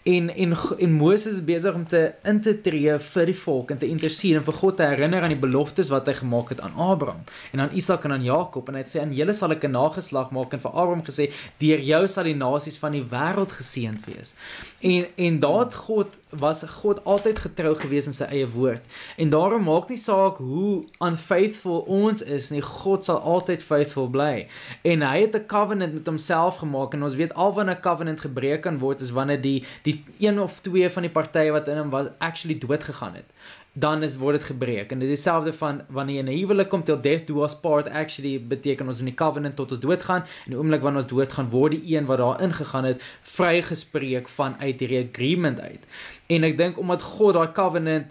[0.02, 3.78] En en en Moses is besig om te in te tree vir die volk en
[3.78, 6.78] te intercede en vir God te herinner aan die beloftes wat hy gemaak het aan
[6.80, 9.76] Abraham en aan Isak en aan Jakob en hy sê aan julle sal ek 'n
[9.76, 14.06] nageslag maak en vir Abraham gesê deur jou sal die nasies van die wêreld geseënd
[14.06, 14.34] wees.
[14.80, 18.82] En en daad God was God altyd getrou gewees in sy eie woord.
[19.16, 24.46] En daarom maak nie saak hoe unfaithful ons is nie, God sal altyd faithful bly.
[24.82, 28.20] En hy het 'n covenant met homself gemaak en ons weet al wanneer 'n covenant
[28.20, 31.78] gebreek kan word is wanneer die die een of twee van die partye wat in
[31.78, 33.32] hom was actually dood gegaan het
[33.72, 36.82] dan is word dit gebreek en dit is dieselfde van wanneer jy 'n huwelik kom
[36.84, 40.50] till death do us part actually beteken ons in die covenant tot ons doodgaan en
[40.50, 45.08] die oomblik wanneer ons doodgaan word die een wat daar ingegaan het vrygespreek vanuit hierdie
[45.08, 45.86] agreement uit
[46.30, 48.10] en ek dink omdat God daai covenant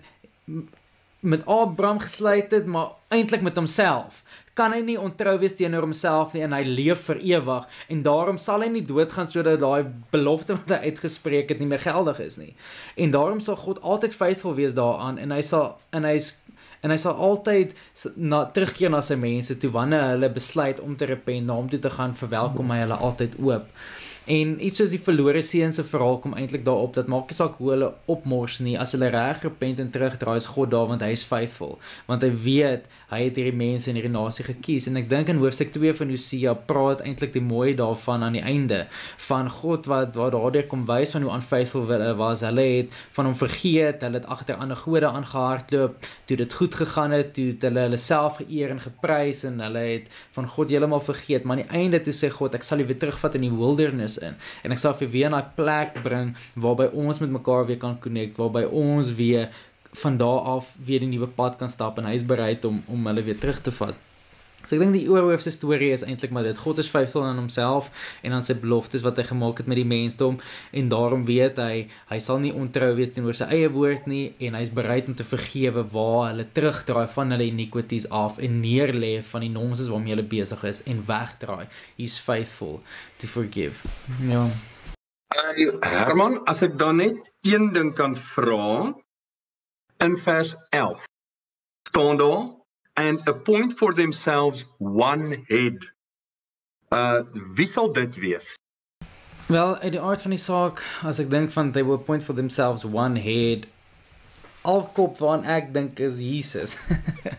[1.20, 4.24] met Abraham gesluit het maar eintlik met homself
[4.60, 8.40] kan hy nie ontrou wees teenoor homself nie en hy leef vir ewig en daarom
[8.42, 12.38] sal hy nie doodgaan sodat daai belofte wat hy uitgespreek het nie meer geldig is
[12.42, 12.52] nie.
[13.00, 16.34] En daarom sal God altyd faithful wees daaraan en hy sal en hy's
[16.84, 17.74] en hy sal altyd
[18.16, 21.80] na terugkeer na sy mense toe wanneer hulle besluit om te repent, na hom toe
[21.84, 23.66] te gaan, verwelkom hy hulle altyd oop.
[24.26, 27.56] En iets soos die verlore seun se verhaal kom eintlik daarop dat maak nie saak
[27.58, 31.12] hoe hulle opmors nie as hulle reg repent en terugdraai is God daar want hy
[31.16, 31.78] is faithful.
[32.10, 34.88] Want hy weet hy het hierdie mense in hierdie nasie gekies.
[34.90, 38.44] En ek dink in hoofstuk 2 van Hosea praat eintlik die mooi daarvan aan die
[38.46, 38.84] einde.
[39.30, 42.44] Van God wat waar daardeur kom wys van hoe unfaithful hulle was.
[42.46, 45.98] Hulle het van hom vergeet hulle het agter ander gode aangehardloop.
[46.30, 49.86] Toe dit goed gegaan het toe het hulle hulle self geëer en geprys en hulle
[49.88, 51.44] het van God heeltemal vergeet.
[51.44, 54.09] Maar aan die einde toe sê God ek sal julle weer terugvat in die wildernis
[54.18, 57.78] in en ek sal vir weer na 'n plek bring waarby ons met mekaar weer
[57.78, 59.50] kan connect waarby ons weer
[59.92, 63.08] van daar af weer 'n nuwe pad kan stap en hy is bereid om om
[63.08, 63.96] hulle weer terug te vat.
[64.70, 67.88] So ek dink die oorhoofse storie is eintlik maar dit God is faithful aan homself
[68.22, 70.38] en aan sy beloftes wat hy gemaak het met die mensdom
[70.78, 74.60] en daarom weet hy hy sal nie ontrou wees teenoor sy eie woord nie en
[74.60, 79.48] hy's bereid om te vergewe waar hulle terugdraai van hulle iniquities af en neerlê van
[79.48, 81.66] die nonsens waarmee hulle besig is en wegdraai.
[81.98, 82.84] He's faithful
[83.18, 83.82] to forgive.
[84.30, 84.46] Ja.
[85.34, 88.94] Hey, Herman, as ek dan net een ding kan vra
[90.06, 91.10] in vers 11.
[91.90, 92.59] staan daar
[93.00, 95.78] and appoint for themselves one head.
[96.92, 97.22] Uh
[97.56, 98.56] wie sal dit wees?
[99.48, 102.36] Wel, uit die aard van die saak, as ek dink van they will appoint for
[102.38, 103.66] themselves one head,
[104.62, 106.76] al kop waaraan ek dink is Jesus.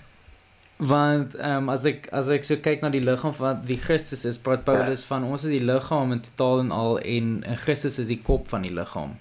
[0.93, 4.25] Want ehm um, as ek as ek so kyk na die liggaam van die Christus
[4.25, 7.35] is, praat Paulus van ons is die liggaam in totaal en al en
[7.67, 9.19] Christus is die kop van die liggaam.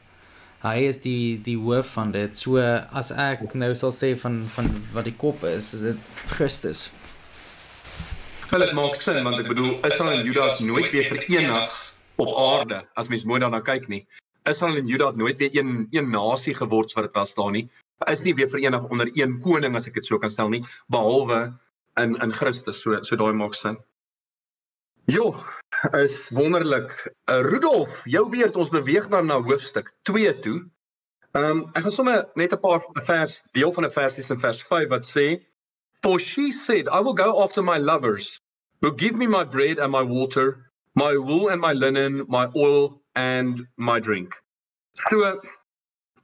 [0.63, 2.37] Hy is die die hoof van dit.
[2.37, 2.59] So
[3.01, 6.89] as ek nou sal sê van van wat die kop is, is dit Christus.
[8.49, 11.77] Wel dit maak sin want ek bedoel Israel en Juda is nooit weer verenig
[12.19, 14.03] op aarde as mens mooi daarna kyk nie.
[14.49, 17.69] Israel en Juda het nooit weer een een nasie geword wat dit was daar nie.
[18.07, 21.53] Is nie weer verenig onder een koning as ek dit so kan stel nie, behalwe
[21.99, 22.81] in in Christus.
[22.81, 23.77] So so daai maak sin.
[25.05, 25.31] Jo,
[25.91, 26.91] is wonderlik.
[27.25, 30.59] Uh, Rudolf, jou beurt ons beweeg dan na hoofstuk 2 toe.
[31.31, 34.63] Ehm um, ek gaan sommer net 'n paar vers deel van 'n versie in vers
[34.63, 35.27] 5 wat sê
[36.01, 38.39] For she said, I will go after my lovers,
[38.81, 43.01] who give me my bread and my water, my wool and my linen, my oil
[43.15, 44.33] and my drink.
[45.09, 45.41] So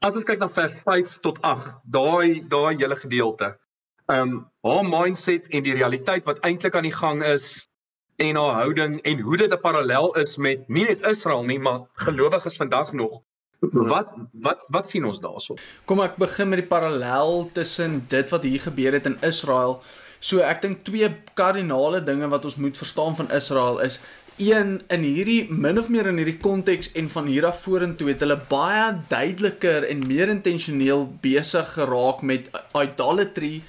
[0.01, 3.55] as ons kyk na vers 5 tot 8, daai daai hele gedeelte.
[4.07, 7.67] Um haar mindset en die realiteit wat eintlik aan die gang is
[8.15, 11.80] en haar houding en hoe dit 'n parallel is met nie net Israel nie, maar
[11.93, 13.21] gelowiges vandag nog.
[13.60, 15.56] Wat wat wat sien ons daarso?
[15.86, 19.82] Kom ek begin met die parallel tussen dit wat hier gebeur het in Israel.
[20.19, 23.99] So ek dink twee kardinale dinge wat ons moet verstaan van Israel is
[24.38, 28.19] een in hierdie min of meer in hierdie konteks en van hier af vorentoe het
[28.19, 33.62] hulle baie duideliker en meer intentioneel besig geraak met idolatry,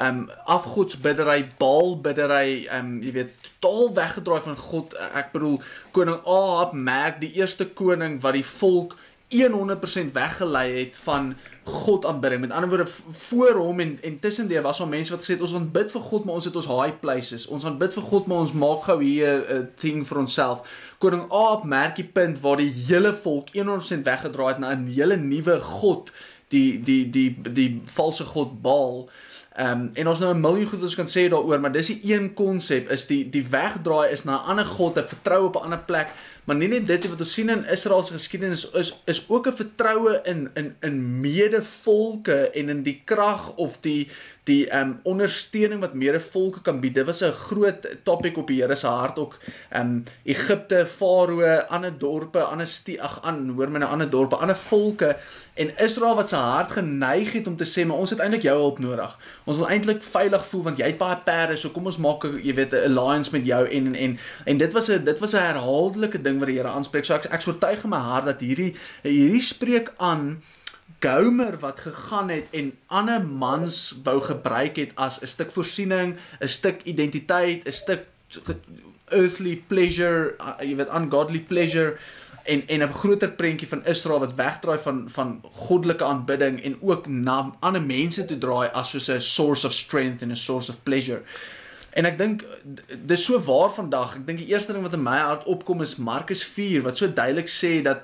[0.00, 4.96] um afgodsbiddery, baalbiddery, um jy weet totaal weggedraai van God.
[5.14, 5.60] Ek bedoel
[5.96, 8.96] koning Ahab merk die eerste koning wat die volk
[9.30, 12.40] 100% weggelei het van God aanbidding.
[12.40, 15.54] Met ander woorde voor hom en en tussendeur was daar mense wat gesê het ons
[15.54, 17.46] wil bid vir God, maar ons het ons high places.
[17.46, 20.66] Ons wil bid vir God, maar ons maak gou hier 'n ding vir onsself.
[20.98, 25.16] Koning Aap merk die punt waar die hele volk 100% weggedraai het na 'n hele
[25.16, 26.10] nuwe god,
[26.48, 29.06] die die die die, die valse god Baal.
[29.06, 31.86] Ehm um, en ons nou 'n miljoen goed wat ons kan sê daaroor, maar dis
[31.86, 35.56] die een konsep is die die wegdraai is na 'n ander god, 'n vertrou op
[35.56, 36.08] 'n ander plek.
[36.44, 39.52] Maar nie net dit wat ons sien in Israel se geskiedenis is is ook 'n
[39.52, 44.08] vertroue in in in medevolke en in die krag of die
[44.50, 46.94] die um ondersteuning wat medevolke kan bied.
[46.98, 49.38] Dit was 'n groot topik op die Here se hart ook.
[49.72, 55.16] Um Egipte, Farao, ander dorpe, ander ag aan hoor my nou ander dorpe, ander volke
[55.54, 58.56] en Israel wat sy hart geneig het om te sê maar ons het eintlik jou
[58.58, 59.16] hulp nodig.
[59.44, 62.40] Ons wil eintlik veilig voel want jy het baie perde, so kom ons maak 'n
[62.42, 65.34] jy weet 'n alliance met jou en en en, en dit was 'n dit was
[65.34, 67.04] 'n herhaaldelike ding wat die Here aanspreek.
[67.04, 70.42] So ek ek oortuig in my hart dat hierdie hierdie spreek aan
[71.00, 76.48] Gomer wat gegaan het en ander mans wou gebruik het as 'n stuk voorsiening, 'n
[76.48, 78.04] stuk identiteit, 'n stuk
[79.08, 81.96] earthly pleasure, uh, jy weet ungodly pleasure
[82.44, 87.06] en en 'n groter prentjie van Israel wat wegdraai van van goddelike aanbidding en ook
[87.06, 90.82] na ander mense toe draai as soos 'n source of strength and a source of
[90.82, 91.22] pleasure.
[91.90, 92.44] En ek dink
[93.06, 94.16] dis so waar vandag.
[94.16, 97.12] Ek dink die eerste ding wat in my hart opkom is Markus 4 wat so
[97.12, 98.02] duidelik sê dat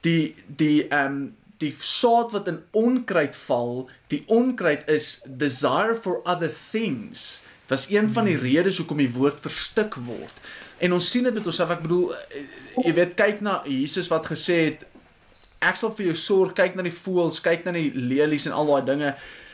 [0.00, 6.20] die die ehm um, die saad wat in onkruid val, die onkruid is desire for
[6.28, 7.40] other things.
[7.70, 10.42] Was een van die redes hoekom die woord verstik word.
[10.82, 12.42] En ons sien dit met onsself, ek bedoel eh,
[12.82, 14.88] jy weet kyk na Jesus wat gesê het
[15.64, 18.68] ek sal vir jou sorg, kyk na die voëls, kyk na die lelies en al
[18.68, 19.12] daai dinge.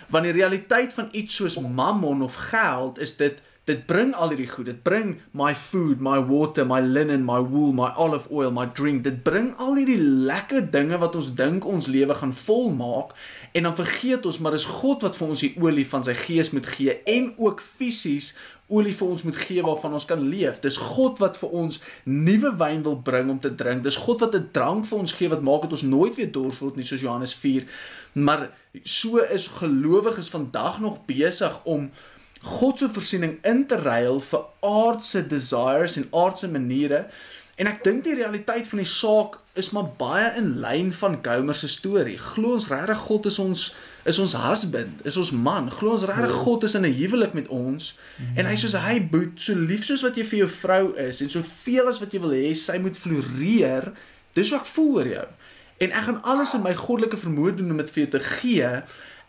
[0.08, 4.48] Want die realiteit van iets soos mammon of geld is dit dit bring al hierdie
[4.48, 4.66] goed.
[4.70, 9.04] Dit bring my food, my water, my linen, my wool, my olive oil, my drink.
[9.04, 13.14] Dit bring al hierdie lekker dinge wat ons dink ons lewe gaan volmaak
[13.52, 16.52] en dan vergeet ons maar dis God wat vir ons die olie van sy gees
[16.52, 18.34] moet gee en ook fisies
[18.68, 20.60] olie vir ons moet gee waarvan ons kan leef.
[20.60, 23.84] Dis God wat vir ons nuwe wyn wil bring om te drink.
[23.84, 26.58] Dis God wat 'n drank vir ons gee wat maak dat ons nooit weer dors
[26.58, 27.64] word nie soos Johannes 4.
[28.12, 28.50] Maar
[28.84, 31.90] so is gelowiges vandag nog besig om
[32.42, 37.06] God se voorsiening in te ruil vir aardse desires en aardse maniere.
[37.58, 41.56] En ek dink die realiteit van die saak is maar baie in lyn van Gomer
[41.58, 42.14] se storie.
[42.18, 43.64] Glo ons regtig God is ons
[44.08, 45.66] is ons husband, is ons man.
[45.74, 46.44] Glo ons regtig ja.
[46.46, 47.98] God is in 'n huwelik met ons
[48.36, 51.30] en hy soos hy boet so lief soos wat jy vir jou vrou is en
[51.30, 53.92] soveel as wat jy wil hê sy moet floreer.
[54.34, 55.26] Dis wat ek voel oor jou.
[55.78, 58.70] En ek gaan alles in my goddelike vermoë doen om dit vir jou te gee.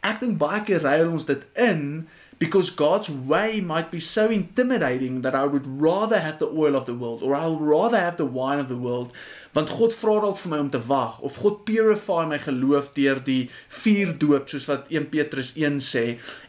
[0.01, 2.07] Ek dink baie keer ruil ons dit in
[2.39, 6.85] because God's way might be so intimidating that I would rather have the oil of
[6.85, 9.11] the world or I would rather have the wine of the world
[9.53, 13.21] want God vra dalk vir my om te wag of God purify my geloof deur
[13.25, 13.49] die
[13.81, 16.03] vier doop soos wat 1 Petrus 1 sê.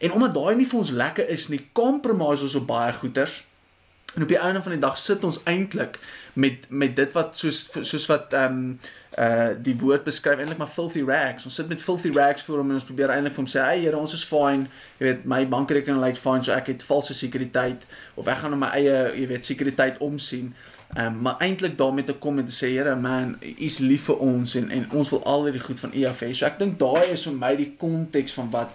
[0.04, 3.40] En omdat daai nie vir ons lekker is nie compromise ons op baie goeters
[4.14, 5.98] En op die einde van die dag sit ons eintlik
[6.32, 8.78] met met dit wat soos soos wat ehm um,
[9.18, 11.44] uh die woord beskryf eintlik maar filthy rags.
[11.44, 13.80] Ons sit met filthy rags voor hom en ons probeer eintlik vir hom sê, "Hey
[13.80, 14.66] Here, ons is fine.
[14.98, 18.58] Jy weet, my bankrekening lyk fine, so ek het valse sekuriteit of ek gaan op
[18.58, 20.54] my eie, jy weet, sekuriteit omsien."
[20.96, 24.04] Ehm um, maar eintlik daarmee te kom en te sê, "Here, man, U is lief
[24.04, 26.58] vir ons en en ons wil al hierdie goed van U af hê." So ek
[26.58, 28.70] dink daai is vir my die konteks van wat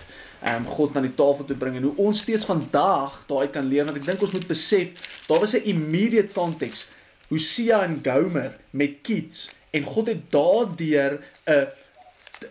[0.45, 3.85] um, God na die tafel toe bring en hoe ons steeds vandag daai kan leef
[3.85, 6.87] want ek dink ons moet besef daar was 'n immediate konteks
[7.29, 11.67] Hosea en Gomer met kids en God het daardeur 'n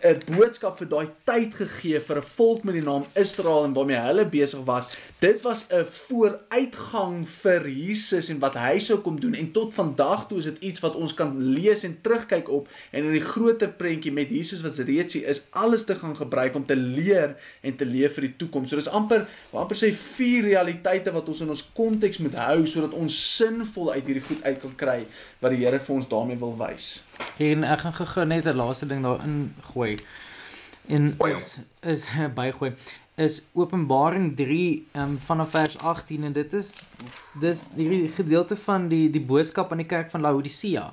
[0.03, 3.97] 'n boodskap vir daai tyd gegee vir 'n volk met die naam Israel en waarmee
[3.97, 4.87] hulle besig was.
[5.25, 10.27] Dit was 'n vooruitgang vir Jesus en wat hy sou kom doen en tot vandag
[10.29, 13.69] toe is dit iets wat ons kan lees en terugkyk op en in die groter
[13.69, 17.77] prentjie met Jesus wat reeds hier is, alles te gaan gebruik om te leer en
[17.77, 18.69] te leef vir die toekoms.
[18.69, 22.93] So dis amper amper sê vier realiteite wat ons in ons konteks moet hou sodat
[22.93, 25.07] ons sinvol uit hierdie goed uit kan kry
[25.41, 27.03] wat die Here vir ons daarmee wil wys.
[27.39, 29.97] En ek gaan gou net 'n laaste ding daarin gooi.
[30.87, 32.07] En is is
[32.41, 32.75] bygooi
[33.15, 36.73] is Openbaring 3 um, vanaf vers 18 en dit is
[37.41, 40.89] dis hierdie gedeelte van die die boodskap aan die kerk van Laodicea.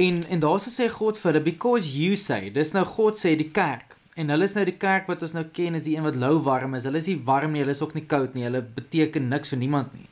[0.00, 3.50] En en daar sê God vir hulle because you say, dis nou God sê die
[3.52, 6.16] kerk en hulle is nou die kerk wat ons nou ken is die een wat
[6.16, 6.88] lou warm is.
[6.88, 8.48] Hulle is nie warm nie, hulle is ook nie koud nie.
[8.48, 10.08] Hulle beteken niks vir niemand nie.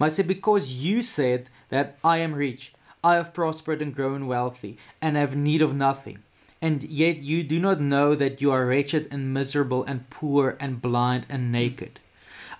[0.00, 2.72] Maar sê because you said that I am rich
[3.04, 6.18] I have prospered and grown wealthy, and have need of nothing.
[6.60, 10.82] And yet you do not know that you are wretched and miserable and poor and
[10.82, 12.00] blind and naked.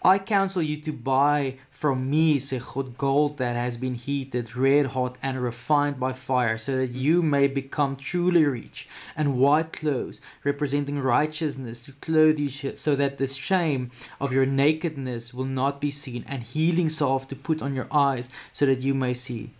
[0.04, 4.86] I counsel you to buy from me, say God, gold that has been heated red
[4.86, 10.20] hot and refined by fire, so that you may become truly rich, and white clothes
[10.44, 15.90] representing righteousness to clothe you, so that the shame of your nakedness will not be
[15.90, 19.50] seen, and healing salve to put on your eyes, so that you may see.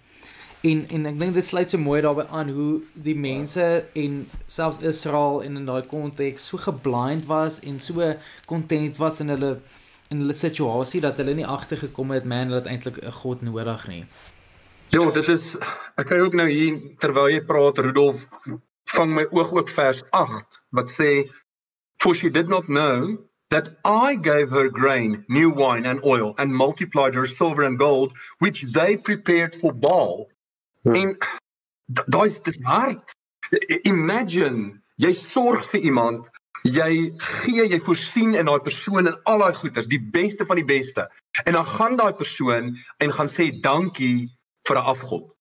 [0.66, 4.14] En en ek dink dit sluit so mooi daarbey aan hoe die mense en
[4.50, 8.14] selfs Israel in 'n daai konteks so geblind was en so
[8.46, 9.60] content was in hulle
[10.10, 14.04] in hulle situasie dat hulle nie agtergekom het man dat eintlik 'n God nodig nie.
[14.88, 15.56] Ja, dit is
[15.96, 18.26] ek kry ook nou hier terwyl jy praat Rudolf
[18.90, 21.30] vang my oog ook vers 8 wat sê
[22.02, 23.18] for she did not know
[23.50, 28.12] that I gave her grain, new wine and oil and multiplied her silver and gold
[28.38, 30.28] which they prepared for Baal
[30.82, 30.94] Hmm.
[30.94, 31.16] En
[32.06, 33.14] daai's dis hard.
[33.82, 36.28] Imagine jy sorg vir iemand,
[36.66, 40.66] jy gee, jy voorsien in daai persoon en al daai goeders, die beste van die
[40.66, 41.06] beste.
[41.44, 44.28] En dan gaan daai persoon en gaan sê dankie
[44.68, 45.34] vir 'n afgod.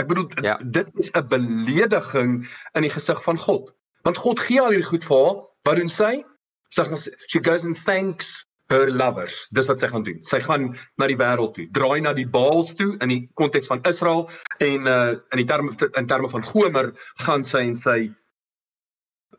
[0.00, 0.56] Ek bedoel ja.
[0.56, 3.74] dit is 'n belediging in die gesig van God.
[4.02, 5.36] Want God gee al hierdie goed vir haar.
[5.62, 6.24] Wat doen sy?
[6.68, 9.46] Sy sê she goes and thanks her lovers.
[9.54, 10.22] Dis wat sy gaan doen.
[10.26, 13.84] Sy gaan na die wêreld toe, draai na die Baals toe in die konteks van
[13.88, 14.26] Israel
[14.58, 16.92] en uh in die terme in terme van Gomer
[17.26, 17.98] gaan sy en sy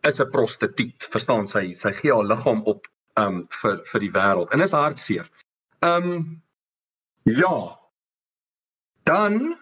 [0.03, 1.71] is 'n prostituut, verstaan sy?
[1.73, 2.87] Sy gee haar liggaam op
[3.19, 5.29] um vir vir die wêreld en is hartseer.
[5.81, 6.41] Um
[7.23, 7.79] ja.
[9.03, 9.57] Dan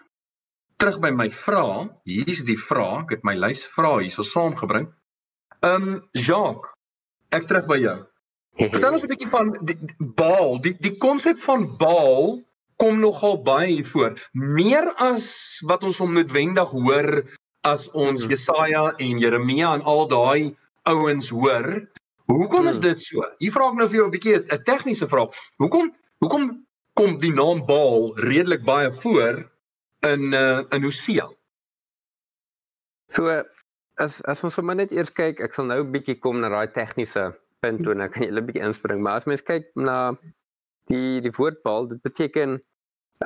[0.76, 1.90] terug by my vraag.
[2.04, 3.04] Hier's die vraag.
[3.04, 4.88] Ek het my lys vrae hierso saamgebring.
[5.62, 6.74] Um Jacques,
[7.30, 7.98] ek's terug by jou.
[8.60, 10.60] Vertel ons 'n bietjie van die, die Baal.
[10.60, 12.42] Die die konsep van Baal
[12.76, 14.18] kom nogal baie hier voor.
[14.32, 17.22] Meer as wat ons om noodwendig hoor
[17.62, 18.30] as ons hmm.
[18.30, 20.56] Jesaja en Jeremia en al daai
[20.90, 21.88] ouens hoor.
[22.26, 22.88] Hoekom is hmm.
[22.88, 23.24] dit so?
[23.38, 25.32] Hier vra ek nou vir jou 'n bietjie 'n tegniese vraag.
[25.56, 29.48] Hoekom hoekom kom die naam Baal redelik baie voor
[30.04, 31.30] in uh, in Hosea?
[33.08, 33.32] So
[33.96, 36.68] as as ons sommer net eers kyk, ek sal nou 'n bietjie kom na daai
[36.68, 39.98] tegniese punt toe en ek kan julle 'n bietjie inspring, maar as mens kyk na
[40.90, 41.32] die die
[41.64, 42.58] Baal, dit beteken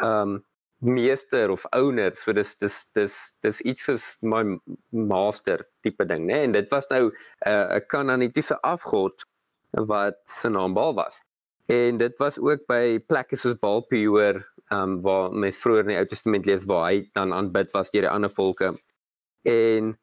[0.02, 0.44] ehm um,
[0.78, 4.42] meester of owner, so dis dis dis dis iets soos my
[4.90, 6.42] master tipe ding, né?
[6.44, 7.12] En dit was nou 'n
[7.48, 9.24] uh, 'n kananitiese afgod
[9.70, 11.24] wat se naam Baal was.
[11.66, 15.98] En dit was ook by plekke soos Baalpeor, ehm um, waar mense vroeër in die
[15.98, 18.74] Ou Testament lees waar hy dan aanbid was deur die ander volke.
[19.42, 19.96] En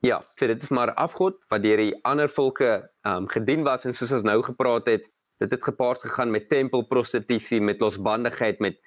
[0.00, 2.68] Ja, so dit is maar afgod wat deur die ander volke
[3.02, 5.08] ehm um, gedien was en soos ons nou gepraat het,
[5.42, 8.78] dit het gepaard gegaan met tempelprostitusie, met losbandigheid, met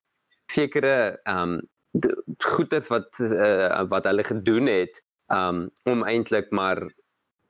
[0.52, 1.62] sekere ehm um,
[2.54, 6.80] goeders wat uh, wat hulle gedoen het um, om eintlik maar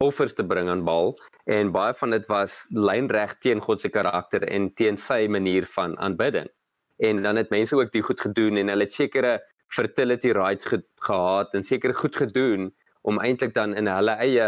[0.02, 1.14] offers te bring aan Baal
[1.46, 5.98] en baie van dit was lynreg teen God se karakter en teen sy manier van
[6.00, 6.50] aanbidding.
[6.98, 10.82] En dan het mense ook dit goed gedoen en hulle het sekere fertility rights ge
[10.96, 12.72] gehad en sekere goed gedoen
[13.02, 14.48] om eintlik dan in hulle eie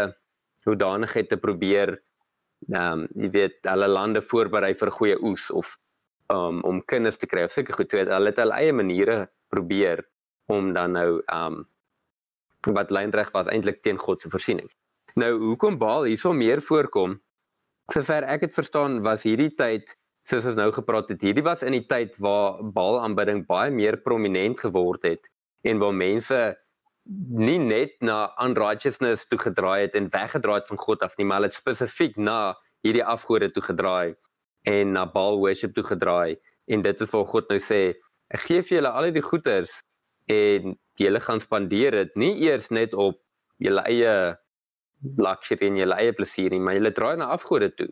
[0.64, 1.98] hoedanigheid te probeer
[2.72, 5.76] ehm um, jy weet hulle lande voorberei vir goeie oes of
[6.32, 7.90] um, om kinders te kry of sulke goed.
[7.90, 9.18] So het hulle het hulle eie maniere
[9.52, 10.04] probeer
[10.48, 11.64] om dan nou um
[12.64, 14.70] wat lynreg was eintlik teen God se voorsiening.
[15.20, 17.18] Nou hoekom Baal hierso meer voorkom?
[17.92, 19.92] Sover ek het verstaan was hierdie tyd
[20.24, 23.98] soos ons nou gepraat het, hierdie was in die tyd waar Baal aanbidding baie meer
[24.00, 25.28] prominent geword het
[25.68, 26.38] en waar mense
[27.44, 31.44] nie net na unrighteousness toe gedraai het en weggedraai het van God af nie, maar
[31.44, 34.14] dit spesifiek na hierdie afgode toe gedraai
[34.68, 36.36] en na Baal worship toe gedraai
[36.72, 37.82] en dit is waar God nou sê
[38.32, 39.82] ek gee vir julle al die goeders
[40.32, 43.20] en julle gaan spandeer dit nie eers net op
[43.60, 44.14] julle eie
[45.18, 47.90] luxury en julle eie plesier nie, maar julle draai na afgode toe.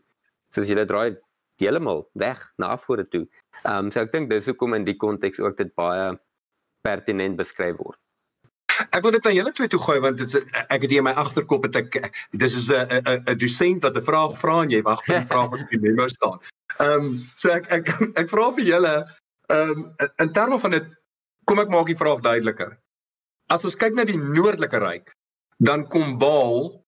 [0.54, 1.16] Soos julle draai
[1.60, 3.26] heeltemal weg na afgode toe.
[3.62, 6.12] Ehm um, so ek dink dis hoekom in die konteks ook dit baie
[6.86, 8.01] pertinent beskryf word.
[8.90, 11.08] Ek wil dit aan julle twee toe gooi want dit is ek het hier in
[11.08, 11.98] my agterkop het ek
[12.42, 15.30] dis is 'n 'n 'n dosent wat 'n vraag vra en jy wag vir die
[15.32, 16.38] vraag wat op die memo staan.
[16.78, 18.94] Ehm um, so ek ek ek vra vir julle
[19.48, 20.86] ehm um, in terme van dit
[21.44, 22.78] kom ek maak die vraag duideliker.
[23.48, 25.12] As ons kyk na die noordelike ryk,
[25.58, 26.82] dan kom Baal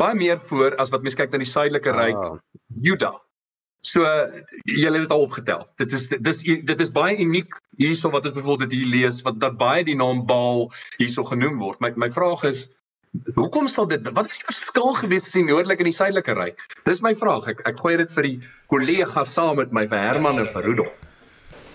[0.00, 2.38] baie meer voor as wat mens kyk na die suidelike ryk ah.
[2.74, 3.12] Juda.
[3.86, 4.04] So
[4.68, 5.64] julle het dit al opgetel.
[5.80, 9.56] Dit is dis dit is baie uniek hierso wat ons byvoorbeeld hier lees wat dat
[9.60, 10.68] baie die naam Baal
[10.98, 11.80] hierso genoem word.
[11.80, 12.66] My my vraag is
[13.34, 16.60] hoekom sal dit wat is die verskil gewees tussen die noordelike en die suidelike ryk?
[16.84, 17.48] Dis my vraag.
[17.54, 18.36] Ek ek gooi dit vir die
[18.72, 21.08] kollegas saam met my vir Herman en vir Rudolf.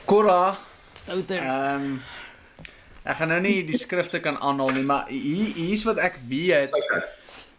[0.05, 0.57] Kora
[0.93, 1.41] Stouter.
[1.41, 1.97] Ehm um,
[3.05, 6.73] ek gaan nou nie die skrifte kan aanhaal nie, maar hier hier's wat ek weet.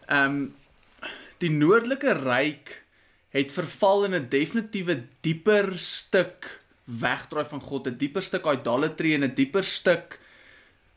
[0.07, 0.41] Ehm um,
[1.43, 2.71] die noordelike ryk
[3.37, 9.23] het verval in 'n definitiewe dieper stuk wegdraai van God, 'n dieper stuk idolatry en
[9.23, 10.19] 'n dieper stuk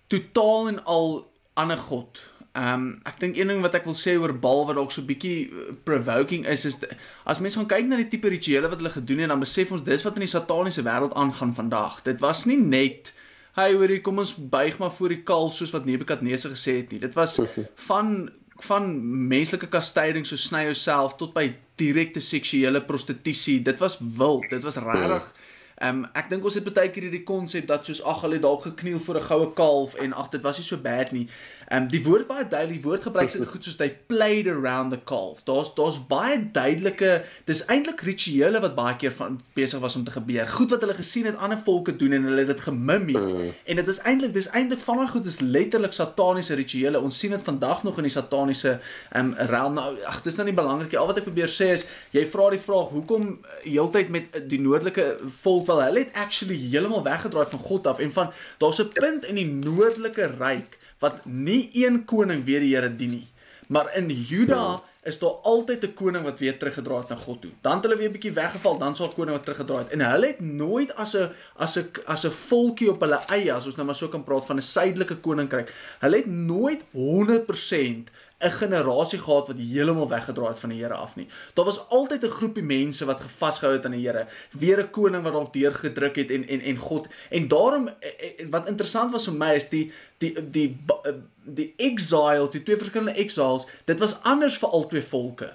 [0.07, 2.21] totaal en al ander god.
[2.53, 5.07] Ehm um, ek dink een ding wat ek wil sê oor Baal wat dalk so
[5.07, 6.81] bietjie eh, provoking is is
[7.25, 9.85] as mense gaan kyk na die tipe rituele wat hulle gedoen het dan besef ons
[9.87, 12.03] dis wat in die sataniese wêreld aangaan vandag.
[12.03, 13.13] Dit was nie net
[13.55, 16.99] hy hoorie kom ons buig maar voor die kalf soos wat Nebukadneser gesê het nie.
[16.99, 17.39] Dit was
[17.87, 18.31] van
[18.65, 18.91] van
[19.29, 23.63] menslike kastyding so sny jouself tot by direkte seksuele prostitusie.
[23.63, 24.49] Dit was wild.
[24.51, 25.33] Dit was regtig
[25.81, 28.67] Ehm um, ek dink ons het baie keer hierdie konsep dat soos ag hulle dalk
[28.67, 31.25] gekniel voor 'n goue kalf en ag dit was nie so bad nie.
[31.71, 34.91] Ehm um, die woord baie duidelik, die woord gebruik sulke goed soos they played around
[34.91, 35.45] the calf.
[35.47, 37.11] Daar's daar's baie duidelike,
[37.47, 40.49] dis eintlik rituele wat baie keer van besig was om te gebeur.
[40.51, 43.19] Goed wat hulle gesien het ander volke doen en hulle het dit gemimie.
[43.19, 43.53] Mm.
[43.71, 47.05] En dit is eintlik dis eintlik van daai goed is letterlik sataniese rituele.
[47.11, 49.79] Ons sien dit vandag nog in die sataniese ehm um, realm.
[49.79, 50.99] Nou ag dis nou nie belangrik nie.
[50.99, 53.31] Al wat ek probeer sê is jy vra die vraag hoekom
[53.63, 55.07] heeltyd met die noordelike
[55.39, 59.31] volk wel hulle het actually heeltemal weggedraai van God af en van daar's 'n punt
[59.31, 63.29] in die noordelike ryk wat nie een koning weer die Here dien nie.
[63.69, 67.51] Maar in Juda is daar altyd 'n koning wat weer teruggedraai het na God toe.
[67.61, 69.93] Dan het hulle weer 'n bietjie weggeval, dan sal koning wat teruggedraai het.
[69.93, 73.67] En hulle het nooit as 'n as 'n as 'n volkie op hulle eie, as
[73.67, 75.75] ons nou maar so kan praat van 'n suidelike koninkryk.
[75.99, 78.11] Hulle het nooit 100%
[78.41, 81.29] 'n generasie gehad wat heeltemal weggedraai het van die Here af nie.
[81.55, 85.23] Daar was altyd 'n groepie mense wat gevasgehou het aan die Here, weer 'n koning
[85.23, 87.09] wat dalk deurgedruk het en en en God.
[87.31, 88.11] En daarom eh,
[88.41, 91.13] eh, wat interessant was vir my is die die die die, eh,
[91.45, 95.55] die exiles, die twee verskillende exiles, dit was anders vir albei volke.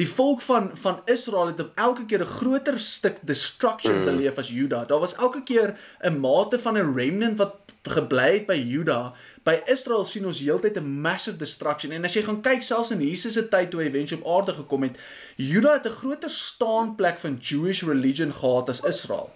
[0.00, 4.04] Die volk van van Israel het op elke keer 'n groter stuk destruction mm.
[4.04, 4.84] beleef as Juda.
[4.84, 9.14] Daar was elke keer 'n mate van 'n remnant wat gebly het by Juda
[9.44, 13.00] by Israel sien ons heeltyd 'n massive destruction en as jy gaan kyk selfs in
[13.00, 14.98] Jesus se tyd toe hy eventueel op aarde gekom het,
[15.36, 19.30] Juda het 'n groter staanplek van Jewish religion gehad as Israel.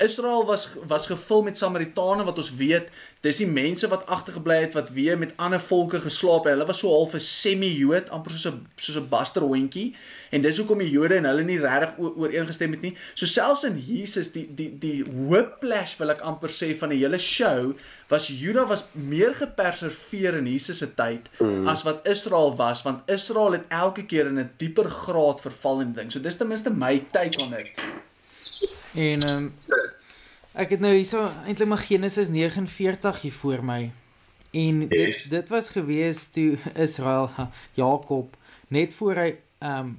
[0.00, 2.88] Israel was was gevul met Samaritane wat ons weet,
[3.20, 6.54] dis die mense wat agtergebly het wat weer met ander volke geslaap het.
[6.54, 9.94] Hulle was so half 'n semi-Jood, amper soos 'n soos 'n buster hondjie.
[10.30, 12.96] En dis hoekom die Jode en hulle nie regtig ooreengestem het nie.
[13.14, 17.18] So selfs in Jesus die die die whiplash wil ek amper sê van die hele
[17.18, 17.74] show
[18.08, 21.68] was Juda was meer geperserveer in Jesus se tyd mm.
[21.68, 25.92] as wat Israel was want Israel het elke keer in 'n dieper graad verval in
[25.92, 26.12] ding.
[26.12, 27.68] So dis ten minste my take on dit.
[28.94, 29.52] En ehm um,
[30.52, 33.90] ek het nou hierso eintlik maar Genesis 49 hier voor my.
[34.50, 35.24] En dit yes.
[35.24, 37.30] dit was gewees toe Israel
[37.72, 38.36] Jakob
[38.68, 39.98] net voor hy ehm um,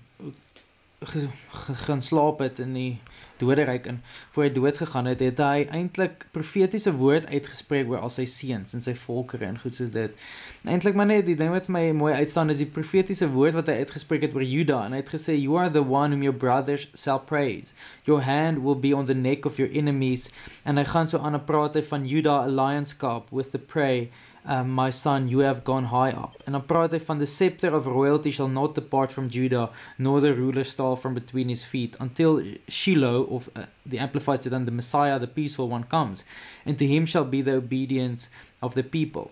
[1.02, 3.00] gaan slaap het in die
[3.42, 8.12] doderyk in voor hy dood gegaan het, het hy eintlik profetiese woord uitgespreek oor al
[8.14, 10.22] sy seuns en sy volkere en goed soos dit.
[10.70, 13.80] Eintlik maar net die ding wat my mooi uitstaan is die profetiese woord wat hy
[13.82, 16.86] uitgespreek het oor Juda en hy het gesê you are the one whom your brothers
[16.94, 17.74] shall praise.
[18.06, 20.30] Your hand will be on the neck of your enemies
[20.70, 24.12] en hy gaan so aan 'n praat hy van Juda alliance cup with the prey
[24.46, 26.42] um, my son you have gone high up.
[26.46, 30.70] And hy van the scepter of royalty shall not depart from Judah nor the ruler's
[30.70, 35.20] staff from between his feet until Shiloh of uh, the amplified said then the Messiah
[35.20, 36.24] the peaceful one comes.
[36.66, 38.30] And to him shall be the obedience
[38.62, 39.32] of the people.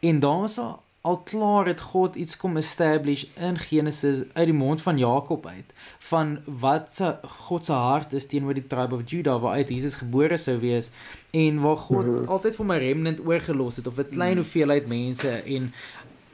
[0.00, 0.58] En daar's
[1.06, 5.74] al klaar het God iets kom establish in Genesis uit die mond van Jakob uit
[6.08, 7.12] van wat se
[7.46, 10.90] God se hart is teenoor die tribe of Judah waar uit Jesus gebore sou wees
[11.30, 12.28] en waar God mm -hmm.
[12.28, 15.72] altyd vir my remnant oorgelos het of 'n klein hoeveelheid mense en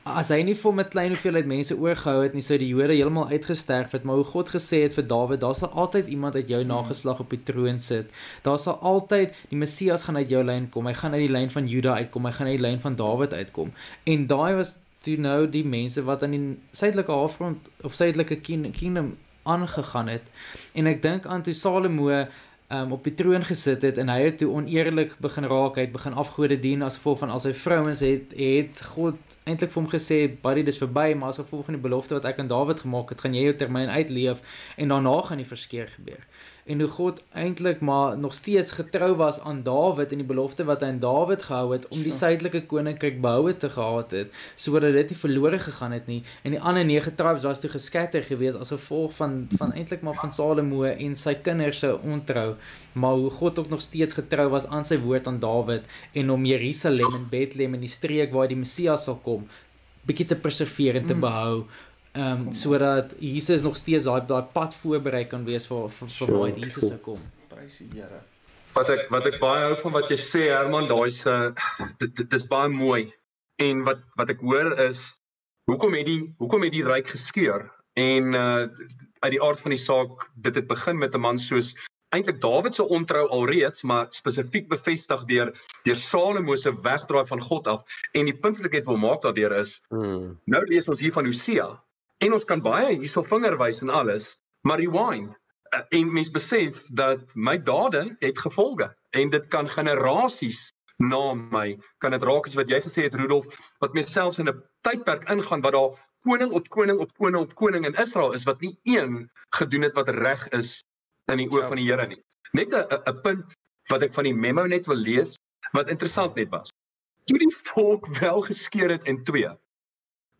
[0.04, 3.28] as hy nie vir 'n klein hoeveelheid mense oorgehou het nie, sou die Jode heeltemal
[3.28, 6.64] uitgesterf het, maar hoe God gesê het vir Dawid, daar sal altyd iemand uit jou
[6.64, 8.10] nageslag op die troon sit.
[8.42, 10.86] Daar sal altyd die Messias gaan uit jou lyn kom.
[10.86, 12.26] Hy gaan uit die lyn van Juda uitkom.
[12.26, 13.72] Hy gaan uit die lyn van Dawid uitkom.
[14.04, 18.40] En daai was toe nou die mense wat aan die suidelike halfrond of suidelike
[18.72, 20.22] kingdom aangegaan het.
[20.74, 22.10] En ek dink aan toe Salomo
[22.72, 25.94] um, op die troon gesit het en hy het toe oneerlik begin raak, hy het
[25.94, 29.90] begin afgode dien as gevolg van al sy vrouens het het God eintlik vir hom
[29.90, 33.08] gesê, "Buddy, dis verby, maar as gevolg van die belofte wat ek aan Dawid gemaak
[33.08, 34.40] het, gaan jy jou termyn uitleef
[34.76, 36.26] en daarna gaan die verskeer gebeur."
[36.64, 40.84] En hoe God eintlik maar nog steeds getrou was aan Dawid en die belofte wat
[40.84, 45.10] hy aan Dawid gehou het om die suidelike koninkryk behoue te gehad het, sodat dit
[45.10, 48.70] nie verlore gegaan het nie en die ander 9 tribes was toe geskatter gewees as
[48.74, 52.54] gevolg van van eintlik maar van Salomo en sy kinders se ontrou,
[52.92, 56.46] maar hoe God ook nog steeds getrou was aan sy woord aan Dawid en om
[56.46, 59.48] Jerusalem en Bethlehem en die streek waar die Messias sal kom
[60.06, 61.22] bietjie te preserveer en te mm.
[62.12, 66.10] Ehm um, sodat Jesus nog steeds daai daai pad voorberei kan wees vir vir, vir
[66.14, 67.20] sure, waar Jesus sou kom.
[67.48, 68.18] Prys die Here.
[68.74, 71.54] Wat ek wat ek baie hou van wat jy sê Herman, daai's uh,
[72.02, 73.06] dit dit is baie mooi.
[73.64, 75.00] En wat wat ek hoor is
[75.70, 77.64] hoekom het die hoekom het die ryk geskeur?
[77.96, 78.68] En uh
[79.22, 81.70] uit die aard van die saak, dit het begin met 'n man soos
[82.12, 85.52] eintlik Dawid se ontrou alreeds, maar spesifiek bevestig deur
[85.84, 87.84] deur Salomo se wegdraai van God af.
[88.12, 90.38] En die punt wat ek net wil maak daardeur is, hmm.
[90.44, 91.70] nou lees ons hier van Hosea
[92.22, 95.34] en ons kan baie hierso vinger wys en alles, maar rewind
[95.72, 100.70] eh, en mens besef dat my dade het gevolge en dit kan generasies
[101.02, 101.66] na my
[101.98, 103.48] kan dit raak as wat jy gesê het Rudolf
[103.82, 107.86] wat myself in 'n tydperk ingaan wat daar koning op koning op koning op koning
[107.86, 110.82] in Israel is wat nie een gedoen het wat reg is
[111.32, 112.22] in die oë van die Here nie.
[112.52, 113.56] Net 'n 'n punt
[113.90, 115.34] wat ek van die memo net wil lees
[115.72, 116.70] wat interessant net was.
[117.24, 119.50] Toe die volk wel geskeur het in twee.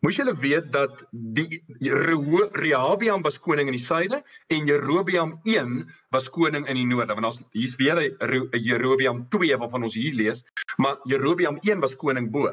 [0.02, 4.18] Moes julle weet dat die Rehabiam was koning in die suide
[4.50, 5.76] en Jerobeam 1
[6.10, 7.14] was koning in die noorde.
[7.14, 10.42] Want ons hier's weer 'n Jerobeam 2 waarvan ons hier lees,
[10.76, 12.50] maar Jerobeam 1 was koning bo.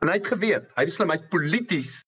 [0.00, 2.00] En hy het geweet, hy het slim, hy het polities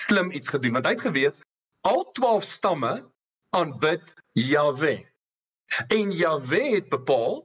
[0.00, 1.36] slim iets gedoen want hy het geweet
[1.84, 3.04] al 12 stamme
[3.52, 4.02] aanbid
[4.32, 5.04] Jahwe.
[5.92, 7.42] En Jahwe het bepaal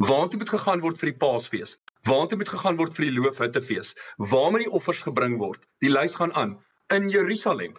[0.00, 1.76] waartoe moet gegaan word vir die Paasfees.
[2.08, 3.92] Waartoe moet gegaan word vir die Loofhuttefees?
[4.18, 5.62] Waar moet die offers gebring word?
[5.84, 6.56] Die lys gaan aan
[6.94, 7.76] in Jerusalem.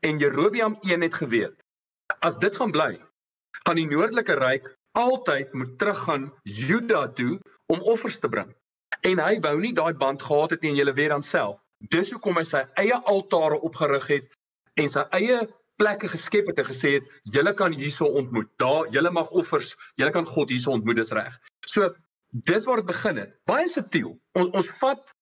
[0.00, 1.56] En Jerobeam 1 het geweet.
[2.24, 2.94] As dit gaan bly,
[3.66, 8.54] gaan die noordelike ryk altyd moet teruggaan Juda toe om offers te bring.
[9.04, 11.60] En hy wou nie daai band gehad het teen julle weer aan self.
[11.92, 14.32] Dis hoekom hy sy eie altare opgerig het
[14.80, 15.42] en sy eie
[15.76, 18.48] plekke geskep het en gesê het julle kan hierso ontmoet.
[18.56, 21.36] Daar julle mag offers, julle kan God hierso ontmoet, dis reg.
[21.68, 21.92] So
[22.44, 23.34] dis waar dit begin het.
[23.48, 24.16] Baie subtiel.
[24.36, 25.12] Ons ons vat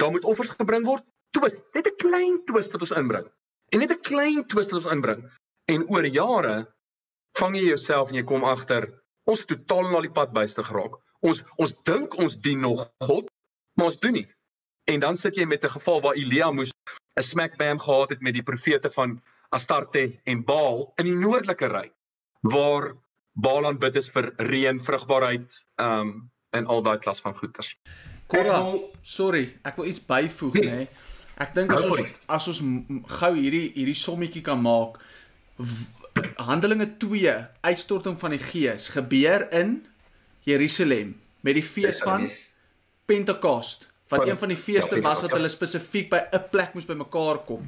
[0.00, 1.04] daar moet offers gebring word.
[1.36, 3.26] Twist, net 'n klein twist wat ons inbring.
[3.72, 5.30] En net 'n klein twist wat ons inbring.
[5.66, 6.66] En oor jare
[7.38, 8.88] vang jy jouself en jy kom agter
[9.24, 10.96] ons totaal na die pad byste geraak.
[11.20, 13.28] Ons ons dink ons dien nog God,
[13.76, 14.28] maar ons doen nie.
[14.88, 16.72] En dan sit jy met 'n geval waar Elia moes
[17.16, 19.20] 'n smack bam gehad het met die profete van
[19.50, 21.92] Astarte en Baal in die noordelike ryk
[22.40, 22.96] waar
[23.32, 27.76] Baal aanbid is vir reën, vrugbaarheid, um en al daai klas van goeders.
[28.26, 28.58] Korra,
[29.02, 30.66] sorry, ek wil iets byvoeg nê.
[30.66, 30.88] Nee.
[31.40, 32.60] Ek dink as ons as ons
[33.20, 34.98] gou hierdie hierdie sommetjie kan maak
[36.36, 37.32] Handelinge 2
[37.64, 39.78] uitstorting van die Gees gebeur in
[40.44, 41.14] Jerusalem
[41.46, 42.28] met die fees van
[43.08, 47.44] Pentekoste wat een van die feeste was wat hulle spesifiek by 'n plek moes bymekaar
[47.46, 47.62] kom.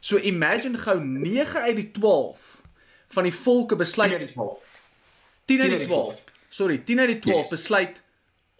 [0.00, 2.62] So imagine gou 9 uit die 12
[3.08, 4.32] van die volke besluit
[5.44, 5.86] 10 uit die 12.
[5.86, 6.24] 10 uit die 12.
[6.48, 7.48] Sorry, 10 uit die 12 yes.
[7.48, 8.02] besluit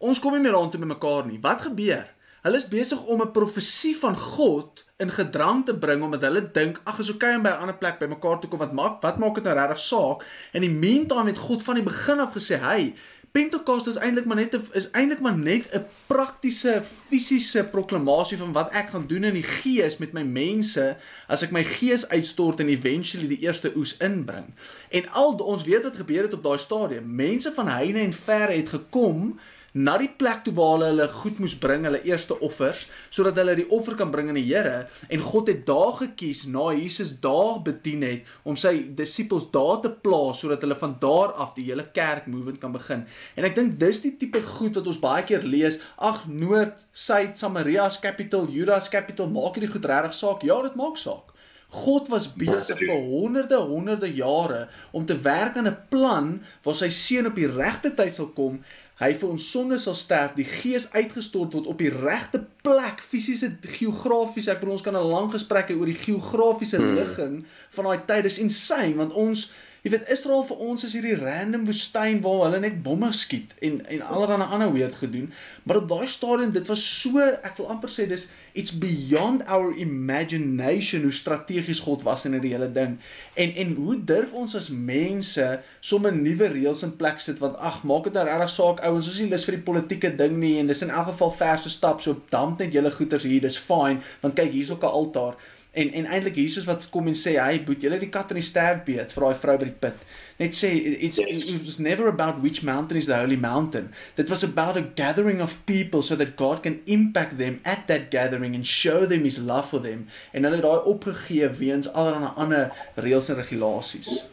[0.02, 1.38] ons kom nie meer rondom met mekaar nie.
[1.42, 2.08] Wat gebeur?
[2.42, 6.80] Hulle is besig om 'n profesie van God in gedrang te bring omdat hulle dink
[6.84, 9.18] ag is okay om by 'n ander plek by mekaar te kom wat maak wat
[9.18, 10.24] maak dit nou regtig saak?
[10.52, 12.94] In die meantime het God van die begin af gesê, "Hey,
[13.32, 18.52] Pentekoste is eintlik maar net 'n is eintlik maar net 'n praktiese fisiese proklamasie van
[18.52, 22.60] wat ek gaan doen in die gees met my mense as ek my gees uitstort
[22.60, 24.52] en eventually die eerste oes inbring.
[24.88, 27.14] En al ons weet wat gebeur het op daai stadium.
[27.14, 29.40] Mense van heine en verre het gekom
[29.72, 33.54] na die plek toe waar hulle hulle goed moes bring, hulle eerste offers, sodat hulle
[33.56, 37.62] die offer kan bring aan die Here en God het daar gekies na Jesus daar
[37.64, 41.86] bedien het om sy disippels daar te plaas sodat hulle van daar af die hele
[41.96, 43.06] kerk movement kan begin.
[43.36, 47.38] En ek dink dis die tipe goed wat ons baie keer lees, ag Noord, Suid,
[47.40, 50.44] Samaria's capital, Judas capital, maak dit goed regtig saak?
[50.46, 51.32] Ja, dit maak saak.
[51.72, 56.88] God was besig vir honderde honderde jare om te werk aan 'n plan waar sy
[56.88, 58.60] seun op die regte tyd sal kom.
[59.00, 63.54] Hy vir ons sonde sal sterf, die gees uitgestort word op die regte plek, fisiese
[63.78, 64.50] geografies.
[64.52, 66.94] Ek bedoel ons kan 'n lang gesprek hê oor die geografiese hmm.
[66.94, 67.34] ligging
[67.70, 68.22] van daai tyd.
[68.28, 69.50] Dis insane want ons
[69.82, 73.80] Jy weet Israel vir ons is hierdie random woestyn waar hulle net bomme skiet en
[73.90, 75.32] en allerlei ander weird gedoen.
[75.66, 79.72] Maar op daai stadium dit was so, ek wil amper sê dis it's beyond our
[79.82, 82.94] imagination hoe strategies God was in hierdie hele ding.
[83.34, 85.46] En en hoe durf ons as mense
[85.80, 89.16] sommer nuwe reëls in plek sit want ag, maak dit nou regtig saak ouens, ons
[89.16, 92.06] is nie lus vir die politieke ding nie en dis in elk geval verse stap
[92.06, 95.34] so damp net julle goeters hier, dis fine want kyk hier's ook 'n altaar.
[95.72, 98.44] En en eintlik Jesus wat kom en sê, "Hey, boet, julle die kat in die
[98.44, 99.96] ster beet vir daai vrou by die put."
[100.38, 101.54] Net sê it's yes.
[101.54, 103.92] it was never about which mountain is the holy mountain.
[104.16, 108.10] That was about a gathering of people so that God can impact them at that
[108.10, 110.08] gathering and show them his love for them.
[110.32, 114.26] En hulle het daai opgegee weens allerlei ander reëls en regulasies.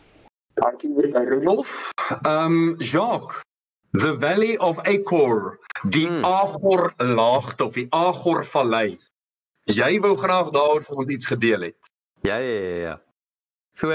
[0.53, 1.91] Dankie vir Rudolf.
[2.25, 3.43] Um Jacques
[3.91, 5.59] The Valley of Achor,
[5.89, 6.25] die hmm.
[6.25, 8.99] Agor laagte of die Agor vallei.
[9.70, 11.89] Jy wou graag daaroor vir ons iets gedeel het.
[12.26, 12.95] Ja ja ja ja.
[13.78, 13.93] So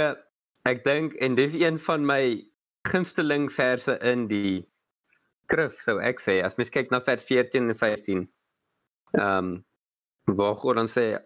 [0.65, 2.45] ek dink en dis een van my
[2.87, 4.63] gunsteling verse in die
[5.45, 8.27] skrif sou ek sê as mens kyk na vers 14 en 15.
[9.19, 9.55] Ehm um,
[10.39, 11.19] waar God dan sê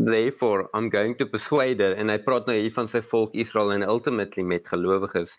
[0.00, 3.76] therefore I'm going to persuade her and I praat nou hier van sy volk Israel
[3.76, 5.36] en ultimately met gelowiges.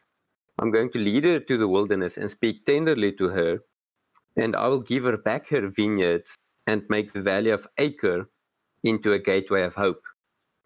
[0.61, 3.65] I'm going to lead her to the wilderness and speak tenderly to her
[4.38, 6.38] and I will give her back her vineyards
[6.68, 8.30] and make the valley of Acre
[8.84, 10.03] into a gateway of hope.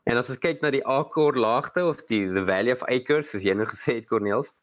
[0.10, 3.46] En as ons kyk na die Acre laagte of die the valley of Acre soos
[3.46, 4.56] jy nou gesê het Cornelius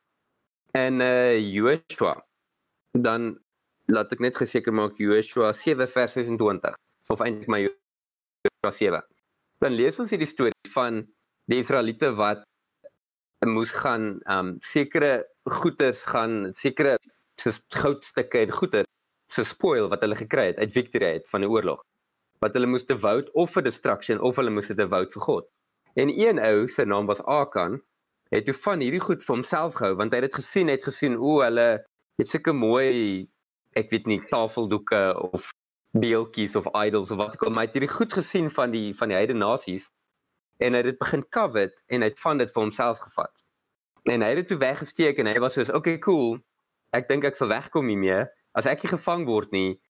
[0.76, 2.18] en uh Joshua
[2.92, 3.36] dan
[3.88, 6.74] laat ek net geseker maak Joshua 7 vers 26
[7.14, 9.00] of eintlik my Joshua 7.
[9.62, 11.00] Dan lees ons hierdie storie van
[11.48, 12.42] die Israeliete wat
[13.46, 15.22] moes gaan um sekere
[15.62, 16.98] goedes gaan sekere
[17.38, 18.87] soos goudstukke en goedes
[19.38, 21.84] se spoil wat hulle gekry het uit victory uit van die oorlog.
[22.42, 25.26] Wat hulle moes te vote of vir destruction of hulle moes dit te vote vir
[25.26, 25.46] God.
[25.98, 27.80] En een ou se naam was Akan
[28.30, 31.16] het toe van hierdie goed vir homself gehou want hy het dit gesien, het gesien
[31.16, 31.68] o, hulle
[32.20, 33.28] het sulke mooi
[33.78, 35.48] ek weet nie tafeldoeke of
[35.96, 38.92] beeltjies of idols of wat ook al, maar hy het hierdie goed gesien van die
[38.96, 39.88] van die heidene nasies
[40.60, 43.44] en hy het dit begin covet en hy het van dit vir homself gevat.
[44.10, 46.38] En hy het dit toe weggesteek en hy was soos, "Oké, okay, cool.
[46.92, 49.80] Ek dink ek sal wegkom hiermee." As ek nie gevang word nie,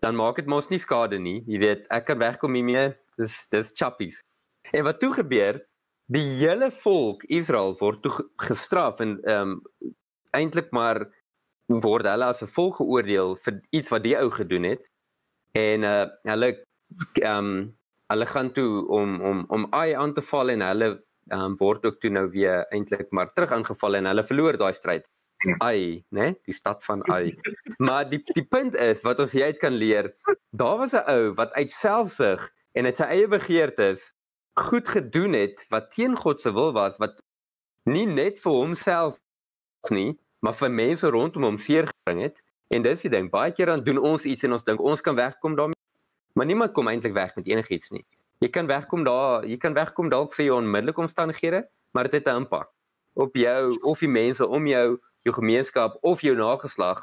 [0.00, 1.42] dan maak dit mos nie skade nie.
[1.48, 2.94] Jy weet, ek kan wegkom hiermee.
[3.18, 4.22] Dis dis chappies.
[4.72, 5.60] En wat toe gebeur?
[6.12, 9.92] Die hele volk Israel word toe gestraf en ehm um,
[10.34, 11.04] eintlik maar
[11.68, 14.84] word hulle as 'n volk geoordeel vir iets wat die ou gedoen het.
[15.54, 16.50] En uh hulle
[17.22, 17.76] ehm um,
[18.12, 20.88] hulle gaan toe om om om Ai aan te val en hulle
[21.30, 24.72] ehm um, word ook toe nou weer eintlik maar terug aangeval en hulle verloor daai
[24.72, 25.08] stryd.
[25.58, 26.34] Ai, né?
[26.44, 27.34] Die stad van Ai.
[27.78, 30.14] Maar die die punt is wat ons hieruit kan leer,
[30.50, 34.12] daar was 'n ou wat uit selfsug en uit sy eie begeertes
[34.54, 37.18] goed gedoen het wat teen God se wil was, wat
[37.84, 39.18] nie net vir homself
[39.90, 42.42] nie, maar vir mense rondom hom seer gebring het.
[42.68, 45.14] En dis die ding, baie keer dan doen ons iets en ons dink ons kan
[45.14, 45.80] wegkom daarmee.
[46.34, 48.06] Maar niemand kom eintlik weg met enigiets nie.
[48.38, 52.26] Jy kan wegkom daar, jy kan wegkom dalk vir jou onmiddellike omstandighede, maar dit het
[52.28, 52.73] 'n impak
[53.14, 57.02] op jou of die mense om jou jou gemeenskap of jou nageslag.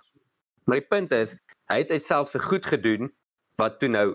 [0.65, 1.35] Maar die punt is,
[1.71, 3.09] hy het self se goed gedoen
[3.57, 4.07] wat toe nou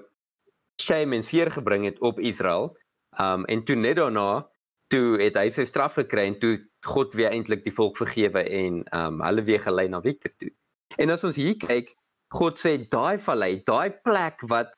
[0.82, 2.76] shame en seer gebring het op Israel.
[3.18, 4.46] Um en toe net daarna
[4.92, 6.54] toe het hy sy straf gekry en toe
[6.86, 10.52] God weer eintlik die volk vergewe en um hulle weer gelei na Victor toe.
[11.00, 11.90] En as ons hier kyk,
[12.34, 14.74] God sê daai vallei, daai plek wat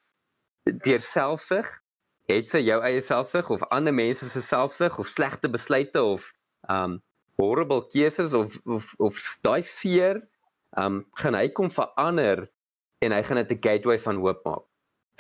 [0.69, 1.69] deur selfsug
[2.29, 6.33] het sy jou eie selfsug of ander mense se selfsug of slegte besluite of
[6.73, 6.99] um
[7.39, 10.23] horrible keuses of of of daai seer,
[10.77, 12.49] um gaan hy kom verander
[13.05, 14.65] en hy gaan dit 'n gateway van hoop maak.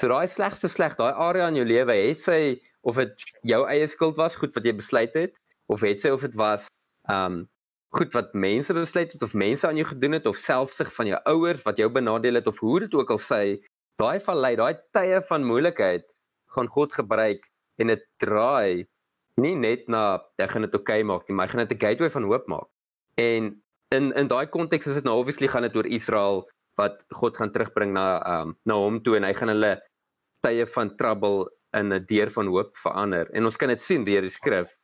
[0.00, 3.86] So daai slegste sleg, daai area in jou lewe, het sy of dit jou eie
[3.88, 6.66] skuld was, goed wat jy besluit het, of het sy of dit was
[7.08, 7.48] um
[7.96, 11.20] goed wat mense besluit het of mense aan jou gedoen het of selfsug van jou
[11.24, 13.64] ouers wat jou benadeel het of hoe dit ook al sê,
[13.96, 16.04] daai vallei, daai tye van moeilikheid
[16.54, 17.48] gaan God gebruik
[17.80, 18.86] en dit draai
[19.40, 21.84] nie net na ek gaan dit oukei okay maak nie, maar ek gaan dit 'n
[21.86, 22.68] gateway van hoop maak.
[23.16, 23.62] En
[23.94, 27.52] in in daai konteks is dit nou obviously gaan dit oor Israel wat God gaan
[27.52, 28.06] terugbring na
[28.40, 29.72] um na hom toe en hy gaan hulle
[30.46, 33.30] tye van trouble in 'n deur van hoop verander.
[33.32, 34.76] En ons kan dit sien deur die skrif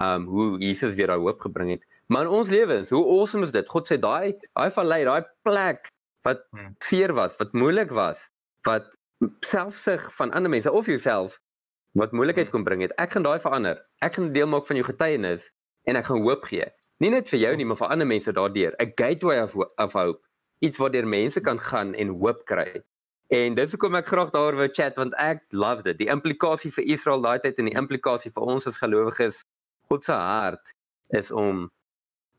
[0.00, 1.84] um hoe Jesus weer daai hoop gebring het.
[2.06, 3.68] Maar in ons lewens, hoe awesome is dit?
[3.68, 5.90] God sê daai daai vallei, daai plek
[6.22, 6.74] wat Hmm.
[6.78, 8.28] seer was, wat moeilik was,
[8.62, 8.98] wat
[9.40, 11.38] selfsug van ander mense of jouself
[11.96, 12.52] wat moeilikheid Hmm.
[12.52, 12.92] kon bring het.
[13.00, 13.80] Ek gaan daai verander.
[14.04, 15.50] Ek gaan deel maak van jou getuienis
[15.88, 16.66] en ek gaan hoop gee.
[17.00, 18.74] Nie net vir jou nie, maar vir ander mense daardeur.
[18.78, 20.20] 'n Gateway of of hope.
[20.60, 22.82] Iets waardeur mense kan gaan en hoop kry.
[23.28, 25.98] En dis hoekom ek graag daaroor wou chat want ek love dit.
[25.98, 29.42] Die implikasie vir Israel daai tyd en die implikasie vir ons as gelowiges.
[29.90, 30.74] God se hart
[31.10, 31.70] is om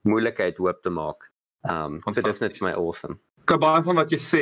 [0.03, 1.30] moeilikheid hoop te maak.
[1.70, 3.20] Um so dis net my awesome.
[3.47, 4.41] Ek baie van wat jy sê,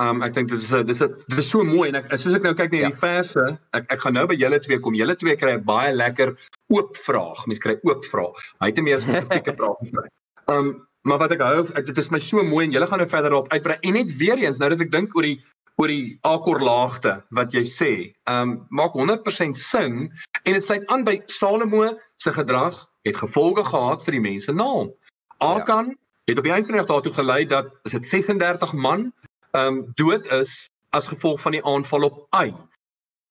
[0.00, 2.34] um ek dink dit is 'n dis 'n dis is so mooi en ek soos
[2.34, 2.84] ek nou kyk na Ja.
[2.88, 4.94] hierdie verse, ek ek gaan nou by julle twee kom.
[4.94, 6.32] Julle twee kry 'n baie lekker
[6.72, 7.46] oop vraag.
[7.46, 8.38] Mense kry oop vraag.
[8.62, 10.08] Hy het 'n meer spesifieke vraag gekry.
[10.48, 13.06] Um maar wat ek hou, ek, dit is my so mooi en julle gaan nou
[13.08, 13.76] verder daarop uitbrei.
[13.82, 15.38] En net weer eens, nou dat ek dink oor die
[15.78, 20.10] oor die akkorlaagte wat jy sê, um maak 100% sin
[20.46, 24.64] en dit sluit aan by Salomo se gedrag het gevolge gehad vir die mense na
[24.64, 24.90] hom.
[25.42, 25.94] Akan
[26.26, 29.12] het op die einde van die dag daartoe gelei dat is dit 36 man
[29.52, 32.54] um dood is as gevolg van die aanval op Ai.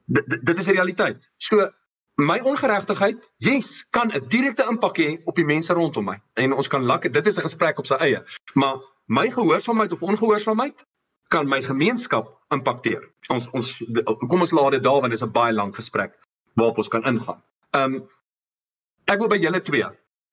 [0.05, 1.29] Dit is die realiteit.
[1.37, 1.69] So
[2.15, 6.21] my ongeregtigheid, yes, kan 'n direkte impak hê op die mense rondom my.
[6.33, 8.23] En ons kan lekker dit is 'n gesprek op sy eie.
[8.53, 10.85] Maar my gehoorsaamheid of ongehoorsaamheid
[11.27, 13.09] kan my gemeenskap impakteer.
[13.27, 13.83] Ons ons
[14.27, 16.13] kom ons laat dit daar want dit is 'n baie lang gesprek
[16.53, 17.43] waarop ons kan ingaan.
[17.71, 18.09] Um
[19.05, 19.85] ek wil by julle twee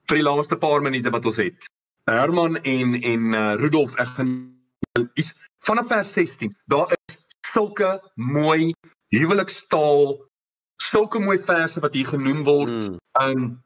[0.09, 1.69] vir die laaste paar minute wat ons het.
[2.11, 4.33] Herman en en uh, Rudolf ek gaan
[5.15, 5.33] is
[5.65, 6.57] vanaf vers 16.
[6.67, 8.75] Daar is sulke mooi
[9.09, 10.17] huwelikstaal,
[10.83, 12.89] sulke mooi verse wat hier genoem word.
[12.89, 12.99] Mm.
[13.21, 13.63] Um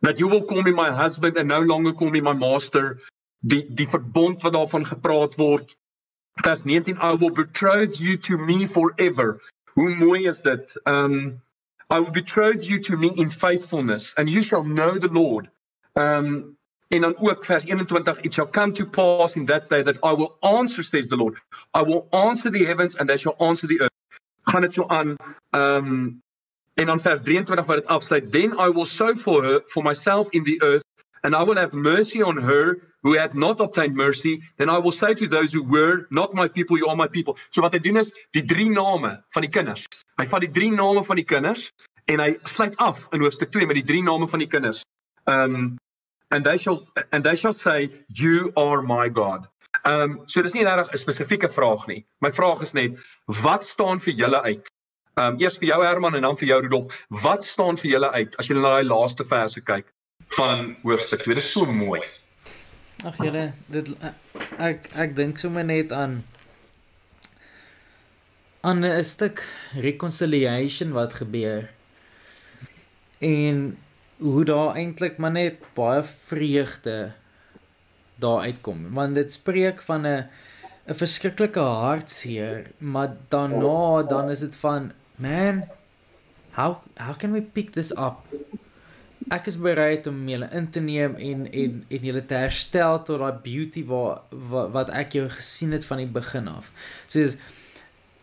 [0.00, 3.00] that you will call me my husband and no longer call me my master.
[3.40, 5.76] Die die verbond wat daarvan gepraat word.
[6.44, 9.40] Vers 19 I will betroth you to me forever.
[9.74, 10.80] Hoe mooi is dit?
[10.86, 11.40] Um
[11.90, 15.50] I will betroth you to me in faithfulness and you shall know the Lord.
[15.94, 16.56] Um
[16.90, 20.12] en dan ook vers 21 it shall come to pass in that day that I
[20.14, 21.38] will answer says the Lord.
[21.74, 23.98] I will answer the heavens and they shall answer the earth.
[24.42, 25.16] Gaan dit so aan.
[25.50, 26.22] Um
[26.74, 30.30] en dan vers 23 wat dit afsluit then I will sow for her for myself
[30.30, 30.84] in the earth
[31.22, 34.90] and I will have mercy on her who had not obtained mercy then I will
[34.90, 37.78] say to those who were not my people you are my people so wat hy
[37.78, 39.86] doen is die drie name van die kinders
[40.20, 41.68] hy vat die drie name van die kinders
[42.06, 44.82] en hy sluit af in hoofstuk 2 met die drie name van die kinders
[45.26, 45.76] um
[46.30, 49.48] and they shall and they shall say you are my god
[49.84, 52.98] um so dis nie regtig 'n spesifieke vraag nie my vraag is net
[53.42, 54.70] wat staan vir julle uit
[55.20, 57.00] Um eers vir jou Herman en dan vir jou Rudolf.
[57.22, 59.88] Wat staan vir julle uit as julle na daai laaste verse kyk
[60.36, 61.34] van hoofstuk 2?
[61.34, 62.00] Dit is so mooi.
[63.04, 63.90] Ag julle, dit
[64.60, 66.22] ek ek dink sommer net aan
[68.62, 71.68] aan 'n stuk reconciliation wat gebeur.
[73.18, 73.76] En
[74.20, 77.12] hoe daar eintlik maar net baie vreugde
[78.20, 78.92] daar uitkom.
[78.92, 80.28] Want dit spreek van 'n
[80.88, 85.64] 'n verskriklike hartseer, maar daarna dan is dit van man
[86.52, 88.18] how how can we pick this up?
[89.30, 93.20] Ek is bereid om julle in te neem en en en julle te herstel tot
[93.22, 96.72] daai beauty waar wat, wat ek jou gesien het van die begin af.
[97.06, 97.36] Soos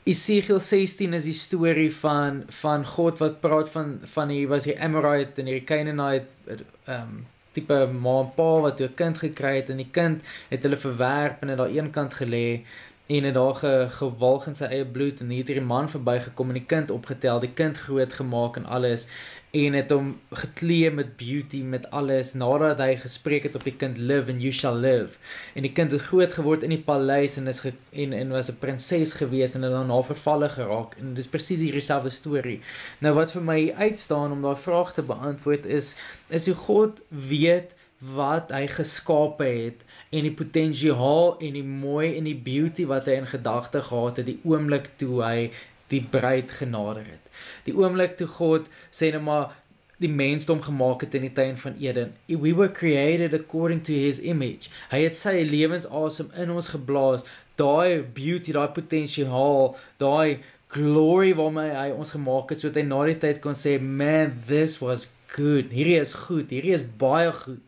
[0.07, 4.75] Esegiel 16 is die storie van van God wat praat van van die was die
[4.79, 9.69] Amorite en die Canaanite ehm um, tipe ma en pa wat 'n kind gekry het
[9.73, 12.61] en die kind het hulle verwerp en het daar een kant gelê
[13.07, 16.47] en het daar ge, gewalg in sy eie bloed en hier het hierdie man verbygekom
[16.47, 19.07] en die kind opgetel, die kind groot gemaak en alles
[19.51, 23.97] en het hom geklee met beauty met alles nadat hy gespreek het op die kind
[23.97, 25.17] live and you shall live.
[25.55, 28.51] En die kind het groot geword in die paleis en is ge, en en was
[28.51, 32.59] 'n prinses gewees en het daarna vervalle geraak en dis presies hierdie selfde storie
[32.99, 35.95] nou wat vir my uitstaan om daai vraag te beantwoord is
[36.29, 42.29] is hoe God weet wat hy geskape het en die potensiaal en die mooi en
[42.29, 45.49] die beauty wat hy in gedagte gehad het die oomblik toe hy
[45.87, 47.26] die bruid genader het.
[47.65, 49.55] Die oomblik toe God sê net maar
[49.97, 52.13] die mensdom gemaak het in die tuin van Eden.
[52.27, 54.69] We were created according to his image.
[54.91, 57.25] Hy het sy lewensasem in ons geblaas.
[57.57, 63.17] Daai beauty, daai potensiaal, daai glory waarmee hy ons gemaak het sodat hy na die
[63.23, 65.71] tyd kon sê, "Man, this was good.
[65.71, 66.51] Hierdie is goed.
[66.51, 67.63] Hierdie is baie goed."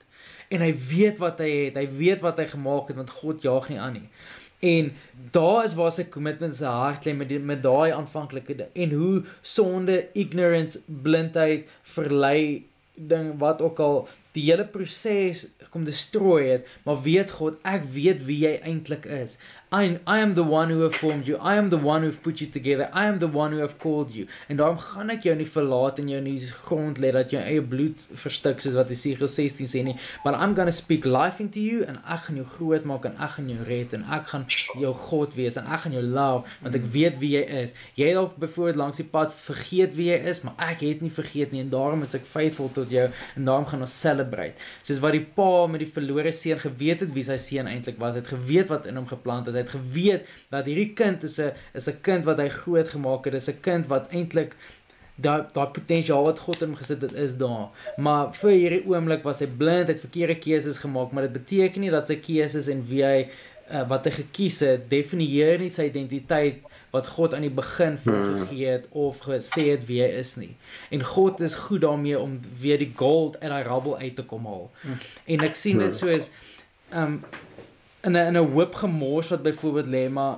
[0.49, 1.75] En hy weet wat hy het.
[1.77, 4.09] Hy weet wat hy gemaak het want God jaag nie aan nie.
[4.59, 4.91] En
[5.31, 9.21] daar is waar sy commitment se hart lê met die, met daai aanvanklike en hoe
[9.41, 12.65] sonde, ignorance, blindheid, verlei
[12.99, 14.01] ding wat ook al
[14.35, 19.37] die hele proses kom destrooi het, maar weet God, ek weet wie jy eintlik is.
[19.71, 21.37] I I am the one who have formed you.
[21.37, 22.89] I am the one who've put you together.
[22.91, 24.25] I am the one who have called you.
[24.47, 27.37] En daarom gaan ek jou nie verlaat en jou in die grond lê dat jou
[27.37, 29.93] eie bloed verstik soos wat Jesaja 16 sê nie.
[30.23, 33.19] But I'm going to speak life into you en ek gaan jou groot maak en
[33.21, 34.47] ek gaan jou red en ek gaan
[34.81, 37.75] jou God wees en ek gaan jou love want ek weet wie jy is.
[37.99, 41.53] Jy dalk byvoorbeeld langs die pad vergeet wie jy is, maar ek het nie vergeet
[41.53, 44.57] nie en daarom is ek faithful tot jou en daarom gaan ons celebrate.
[44.81, 48.17] Soos wat die pa met die verlore seun geweet het wie sy seun eintlik was,
[48.17, 49.58] het geweet wat in hom geplant is.
[49.59, 53.25] Hy het geweet dat hierdie kind is 'n is 'n kind wat hy groot gemaak
[53.25, 53.33] het.
[53.33, 54.55] Dis 'n kind wat eintlik
[55.19, 57.69] daai daai potensiaal wat God in hom gesit het is daar.
[57.97, 61.91] Maar vir hierdie oomblik was hy blind, het verkeerde keuses gemaak, maar dit beteken nie
[61.91, 63.17] dat sy keuses en wie hy
[63.69, 68.15] uh, wat hy gekies het definieer nie sy identiteit wat God aan die begin vir
[68.15, 70.55] hom gegee het of gesê het wie hy is nie.
[70.95, 74.47] En God is goed daarmee om weer die gold uit daai rabbel uit te kom
[74.49, 74.69] haal.
[75.29, 76.31] En ek sien dit soos
[76.95, 77.19] um
[78.03, 80.37] in 'n in 'n hoop gemors wat byvoorbeeld lê, maar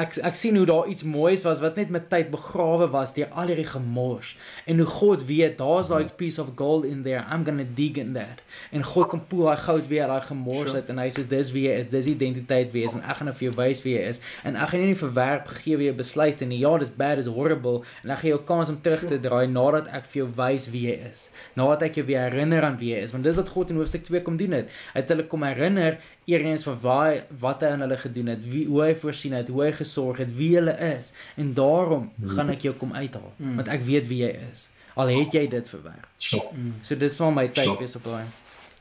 [0.00, 3.28] ek ek sien hoe daar iets moois was wat net met tyd begrawe was deur
[3.34, 4.36] al hierdie gemors.
[4.64, 7.24] En hoe God weet, daar's daai piece of gold in there.
[7.32, 8.42] I'm going to dig in that.
[8.70, 11.66] En God kom poel daai goud weer daai gemors uit en hy sê dis wie
[11.66, 13.96] jy is, dis identiteit wie jy is en ek gaan nou vir jou wys wie
[13.96, 14.22] jy is.
[14.46, 17.32] En ek gaan jou nie verwerp gegee wie jy besluit en ja, dis bad, dis
[17.34, 20.70] horrible en ek gee jou kans om terug te draai nadat ek vir jou wys
[20.70, 21.26] wie jy is.
[21.58, 24.06] Nadat ek jou weer herinner aan wie jy is, want dis wat God in hoofstuk
[24.06, 24.72] 2 kom doen het.
[24.94, 25.98] Hy het hulle kom herinner
[26.30, 29.62] eers van waar wat hy aan hulle gedoen het, wie hoe hy voorsien het, hoe
[29.64, 33.56] hy gesorg het, wie hulle is en daarom gaan ek jou kom uithaal Mm.
[33.56, 34.68] want ek weet wie jy is.
[34.94, 36.06] Al het jy dit verwerp.
[36.18, 36.54] Stop.
[36.82, 38.24] So dis maar my tyd wees op daai.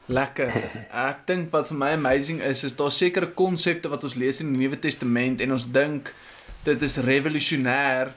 [0.09, 0.49] Lekker.
[1.09, 4.49] Ek dink wat vir my amazing is is daar sekere konsepte wat ons lees in
[4.53, 6.09] die Nuwe Testament en ons dink
[6.65, 8.09] dit is revolusionêr.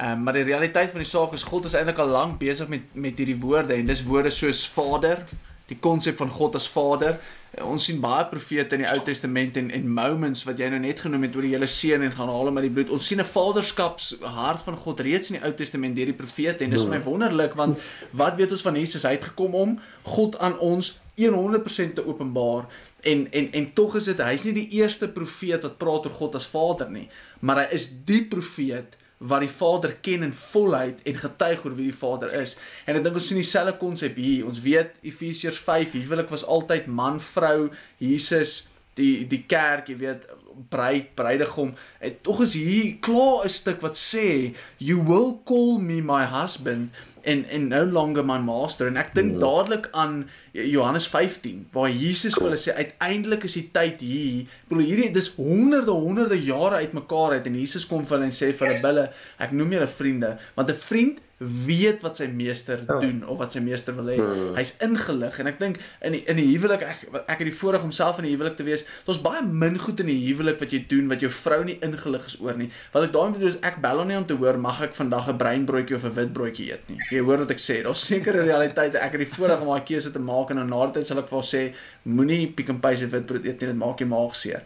[0.00, 2.92] Um, maar die realiteit van die saak is God is eintlik al lank besig met
[2.94, 5.24] met hierdie woorde en dis woorde soos Vader,
[5.68, 7.16] die konsep van God as Vader.
[7.58, 10.78] Uh, ons sien baie profete in die Ou Testament en en moments wat jy nou
[10.84, 12.94] net genoem het oor die hele seun en gaan haal hom uit die bloed.
[12.94, 16.64] Ons sien 'n vaderskaps hart van God reeds in die Ou Testament deur die profete
[16.64, 17.78] en dis vir my wonderlik want
[18.12, 19.02] wat weet ons van Jesus?
[19.02, 22.66] Hy het gekom om God aan ons 100% te openbaar
[23.00, 26.34] en en en tog is dit hy's nie die eerste profeet wat praat oor God
[26.34, 27.08] as Vader nie,
[27.40, 31.90] maar hy is die profeet wat die Vader ken in volheid en getuig oor wie
[31.90, 32.54] die Vader is.
[32.88, 34.46] En ek dink ons sien dieselfde konsep hier.
[34.48, 37.68] Ons weet Efesiërs 5, huwelik was altyd man, vrou,
[38.00, 38.62] Jesus,
[38.96, 40.24] die die kerk, jy weet,
[40.68, 41.74] bruid, bruidegom.
[41.98, 46.90] En tog is hier klaar 'n stuk wat sê, "You will call me my husband
[47.24, 52.34] and and no longer my master." En ek dink dadelik aan Johannes 15 waar Jesus
[52.34, 54.46] vir hulle sê uiteindelik is die tyd hier.
[54.68, 58.52] Bedoel hierdie dis honderde honderde jare uitmekaar uit en Jesus kom vir hulle en sê
[58.52, 63.22] vir hulle bulle, ek noem julle vriende, want 'n vriend weet wat sy meester doen
[63.24, 64.16] of wat sy meester wil hê.
[64.58, 67.86] Hy's ingelig en ek dink in die, in die huwelik ek ek het die voorreg
[67.86, 68.84] om self in 'n huwelik te wees.
[69.06, 72.26] Daar's baie min goed in die huwelik wat jy doen wat jou vrou nie ingelig
[72.26, 72.68] is oor nie.
[72.92, 75.28] Wat ek daarmee bedoel is ek bel haar nie om te hoor mag ek vandag
[75.28, 76.98] 'n breinbroodjie of 'n wit broodjie eet nie.
[77.10, 77.82] Jy hoor wat ek sê.
[77.82, 80.86] Daar's sekere realiteite ek het die voorreg om daai keuse te maak en dan na
[80.86, 81.72] die tyd sal ek vir haar sê
[82.04, 84.62] moenie Pick n Pay se witbrood eet nie, dit maak jou maag seer.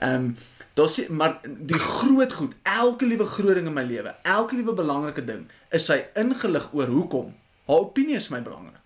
[0.00, 0.36] Ehm um,
[0.76, 4.74] Daar sê maar die groot goed, elke liewe groot ding in my lewe, elke liewe
[4.76, 7.30] belangrike ding, is sy ingelig oor hoekom.
[7.66, 8.82] Haar opinie is my belangrik.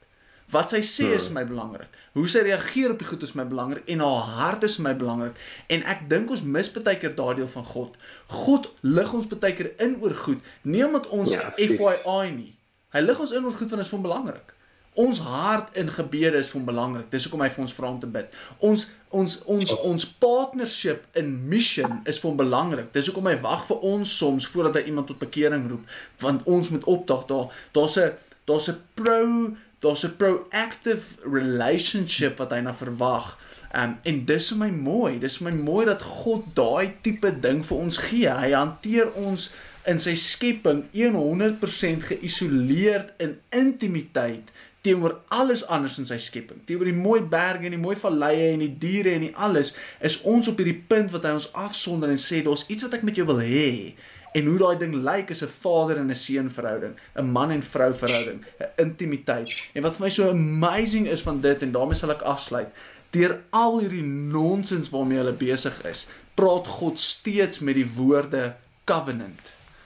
[0.50, 1.90] Wat sy sê is my belangrik.
[2.14, 5.36] Hoe sy reageer op die goed is my belangrik en haar hart is my belangrik.
[5.70, 7.98] En ek dink ons mis baie keer daardie deel van God.
[8.26, 11.50] God lig ons baie keer in oor goed, nie omdat ons Ja.
[11.54, 12.54] FYI nie.
[12.94, 14.54] Hy lig ons in oor goed want dit is vir hom belangrik.
[14.98, 17.10] Ons hart in gebede is vir hom belangrik.
[17.12, 18.32] Dis hoekom hy vir ons vra om te bid.
[18.58, 22.90] Ons ons ons ons partnership in mission is vir hom belangrik.
[22.94, 25.86] Dis hoekom hy wag vir ons soms voordat hy iemand tot bekering roep,
[26.22, 27.54] want ons moet opdag daar.
[27.74, 28.12] Daar's 'n
[28.46, 33.38] daar's 'n pro daar's 'n proactive relationship wat hy na verwag.
[33.72, 35.18] Um, en dis vir my mooi.
[35.18, 38.28] Dis vir my mooi dat God daai tipe ding vir ons gee.
[38.28, 39.50] Hy hanteer ons
[39.86, 44.50] in sy skepping 100% geïsoleerd in intimiteit
[44.80, 46.62] teenoor alles anders in sy skepping.
[46.64, 50.20] Teenoor die mooi berge en die mooi valleie en die diere en die alles is
[50.28, 53.20] ons op hierdie punt wat hy ons afsonder en sê daar's iets wat ek met
[53.20, 53.92] jou wil hê.
[54.32, 57.62] En hoe daai ding lyk is 'n vader en 'n seun verhouding, 'n man en
[57.62, 59.48] vrou verhouding, 'n intimiteit.
[59.74, 62.68] En wat vir my so amazing is van dit en daarmee sal ek afsluit.
[63.10, 68.54] Deur al hierdie nonsens waarmee hulle besig is, praat God steeds met die woorde
[68.84, 69.40] covenant.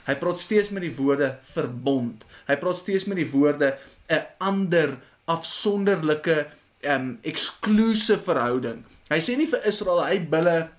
[0.04, 2.24] Hy praat steeds met die woorde verbond.
[2.46, 3.78] Hy praat steeds met die woorde
[4.08, 6.46] 'n ander afsonderlike
[6.84, 8.84] um exclusive verhouding.
[9.08, 10.70] Hy sê nie vir Israel hy bulle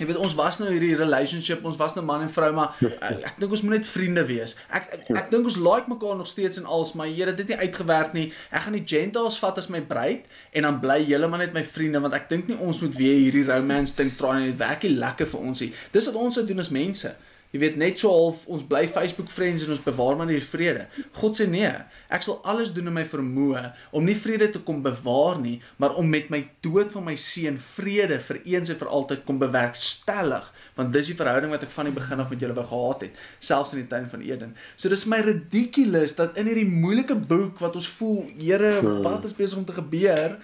[0.00, 3.18] Jy weet ons was nou hierdie relationship, ons was nou man en vrou, maar ek,
[3.28, 4.54] ek dink ons moet net vriende wees.
[4.72, 7.52] Ek ek, ek dink ons like mekaar nog steeds en als, maar Here, dit het
[7.52, 8.24] nie uitgewerk nie.
[8.48, 11.64] Ek gaan die Gentiles vat as my bruid en dan bly julle maar net my
[11.66, 14.54] vriende want ek dink nie ons moet weer hierdie romance ding try nie.
[14.54, 15.68] Dit werk nie lekker vir ons nie.
[15.92, 17.12] Dis wat ons sou doen as mense.
[17.50, 20.84] Jy weet net so half ons bly Facebook friends en ons bewaar maar hier vrede.
[21.18, 21.70] God sê nee,
[22.12, 23.64] ek sal alles doen in my vermoë
[23.96, 27.58] om nie vrede te kom bewaar nie, maar om met my dood van my seun
[27.72, 30.46] vrede vir eens en vir altyd kom bewerkstellig,
[30.78, 33.18] want dis die verhouding wat ek van die begin af met julle wou gehad het,
[33.42, 34.54] selfs in die tuin van Eden.
[34.76, 39.34] So dis my ridiculous dat in hierdie moeilike boek wat ons voel, Here, wat is
[39.36, 40.38] besig om te gebeur?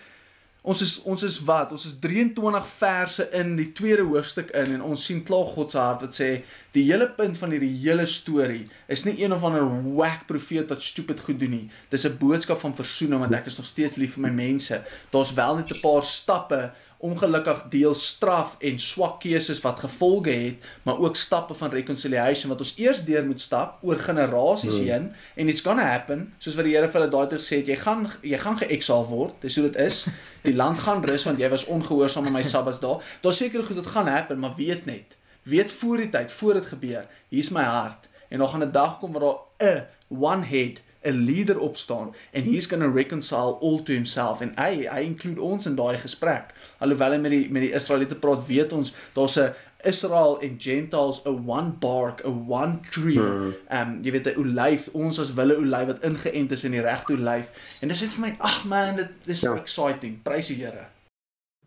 [0.67, 1.71] Ons is ons is wat?
[1.71, 5.79] Ons is 23 verse in die tweede hoofstuk in en ons sien klaar God se
[5.79, 6.31] hart wat sê
[6.75, 9.63] die hele punt van hierdie hele storie is nie een of ander
[9.95, 11.69] whack profeet wat stupid goed doen nie.
[11.95, 14.83] Dis 'n boodskap van versoening want ek is nog steeds lief vir my mense.
[15.13, 16.73] Daar's wel net 'n paar stappe
[17.07, 22.63] ongelukkig deel straf en swak keuses wat gevolge het, maar ook stappe van reconciliation wat
[22.65, 24.89] ons eers deur moet stap oor generasies hmm.
[24.89, 27.79] heen en it's gonna happen, soos wat die Here vir hulle daai gesê het, jy
[27.81, 29.39] gaan jy gaan geexaal word.
[29.41, 30.03] Dis hoe dit is.
[30.47, 33.01] Die land gaan rus want jy was ongehoorsaam aan my Sabbatsdae.
[33.25, 36.69] Daar seker goed dit gaan happen, maar weet net, weet voor die tyd, voor dit
[36.71, 41.25] gebeur, hier's my hart en nog 'n dag kom waar daar 'n one head 'n
[41.25, 45.67] leader opstaan en he's going to reconcile all to himself en hy hy include ons
[45.67, 46.53] in daai gesprek.
[46.79, 49.55] Alhoewel hy met die met die Israeliete praat, weet ons daar's 'n
[49.85, 53.19] Israel en Gentiles 'n one bark, 'n one tree.
[53.19, 56.81] Ehm um, jy weet 'n olyf, ons as wille olyf wat ingeënt is in die
[56.81, 57.51] regte olyf.
[57.81, 59.55] En dis net vir my, ag man, dit is ja.
[59.55, 60.23] exciting.
[60.23, 60.87] Prys die Here.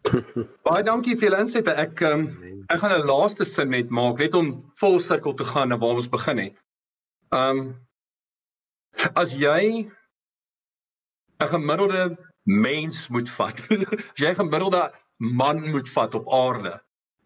[0.67, 1.75] Baie dankie vir julle insette.
[1.75, 2.29] Ek um,
[2.69, 5.95] ek gaan 'n laaste sin net maak net om vol sirkel te gaan na waar
[6.01, 6.57] ons begin het.
[7.31, 7.75] Ehm um,
[9.15, 9.87] As jy
[11.39, 13.59] 'n gemiddelde mens moet vat,
[14.13, 16.73] as jy 'n gemiddelde man moet vat op aarde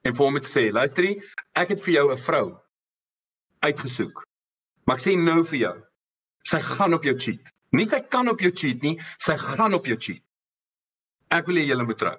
[0.04, 1.16] en vir hom moet sê, luister jy,
[1.56, 2.48] ek het vir jou 'n vrou
[3.66, 4.24] uitgesoek.
[4.86, 5.76] Maar ek sê nou vir jou,
[6.46, 7.54] sy gaan op jou cheat.
[7.72, 10.24] Nie sy kan op jou cheat nie, sy gaan op jou cheat.
[11.32, 12.18] Ek wil hê julle moet trou.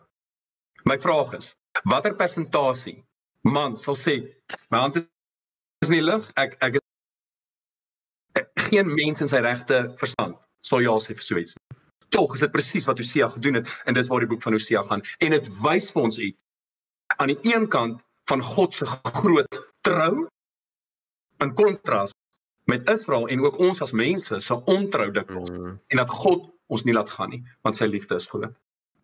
[0.85, 3.05] My vraag is, watter persentasie
[3.45, 4.17] man sal sê,
[4.71, 6.81] my hand is in die lug, ek ek
[8.69, 11.57] geen mens in sy regte verstand sal ja sê vir so iets.
[12.15, 14.83] Tog is dit presies wat Hosea gedoen het en dis waar die boek van Hosea
[14.89, 16.45] gaan en dit wys vir ons iets
[17.21, 20.27] aan die een kant van God se groot trou
[21.45, 22.15] in kontras
[22.71, 25.79] met Israel en ook ons as mense se ontrou dikwels mm.
[25.89, 28.55] en dat God ons nie laat gaan nie want sy liefde is groot.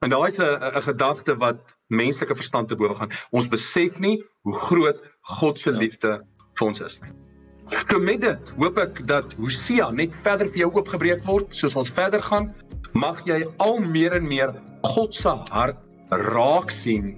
[0.00, 3.12] En daai is 'n 'n gedagte wat menslike verstand te bowe gaan.
[3.30, 5.76] Ons besef nie hoe groot God se ja.
[5.76, 6.24] liefde
[6.56, 7.29] vir ons is nie.
[7.70, 11.90] So met dit hoop ek dat Hosea net verder vir jou oopgebreek word soos ons
[11.94, 12.50] verder gaan.
[12.98, 14.54] Mag jy al meer en meer
[14.86, 15.78] God se hart
[16.10, 17.12] raak sien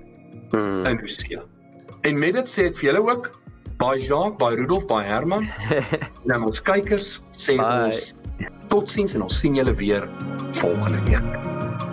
[0.53, 0.85] hmm.
[0.89, 1.45] in Hosea.
[2.09, 3.31] En met dit sê ek vir julle ook
[3.83, 5.49] by Jacques, by Rudolf, by Herman
[6.25, 7.89] en aan ons kykers sê Bye.
[7.89, 8.13] ons
[8.73, 10.09] totsiens en ons sien julle weer
[10.61, 11.92] volgende week.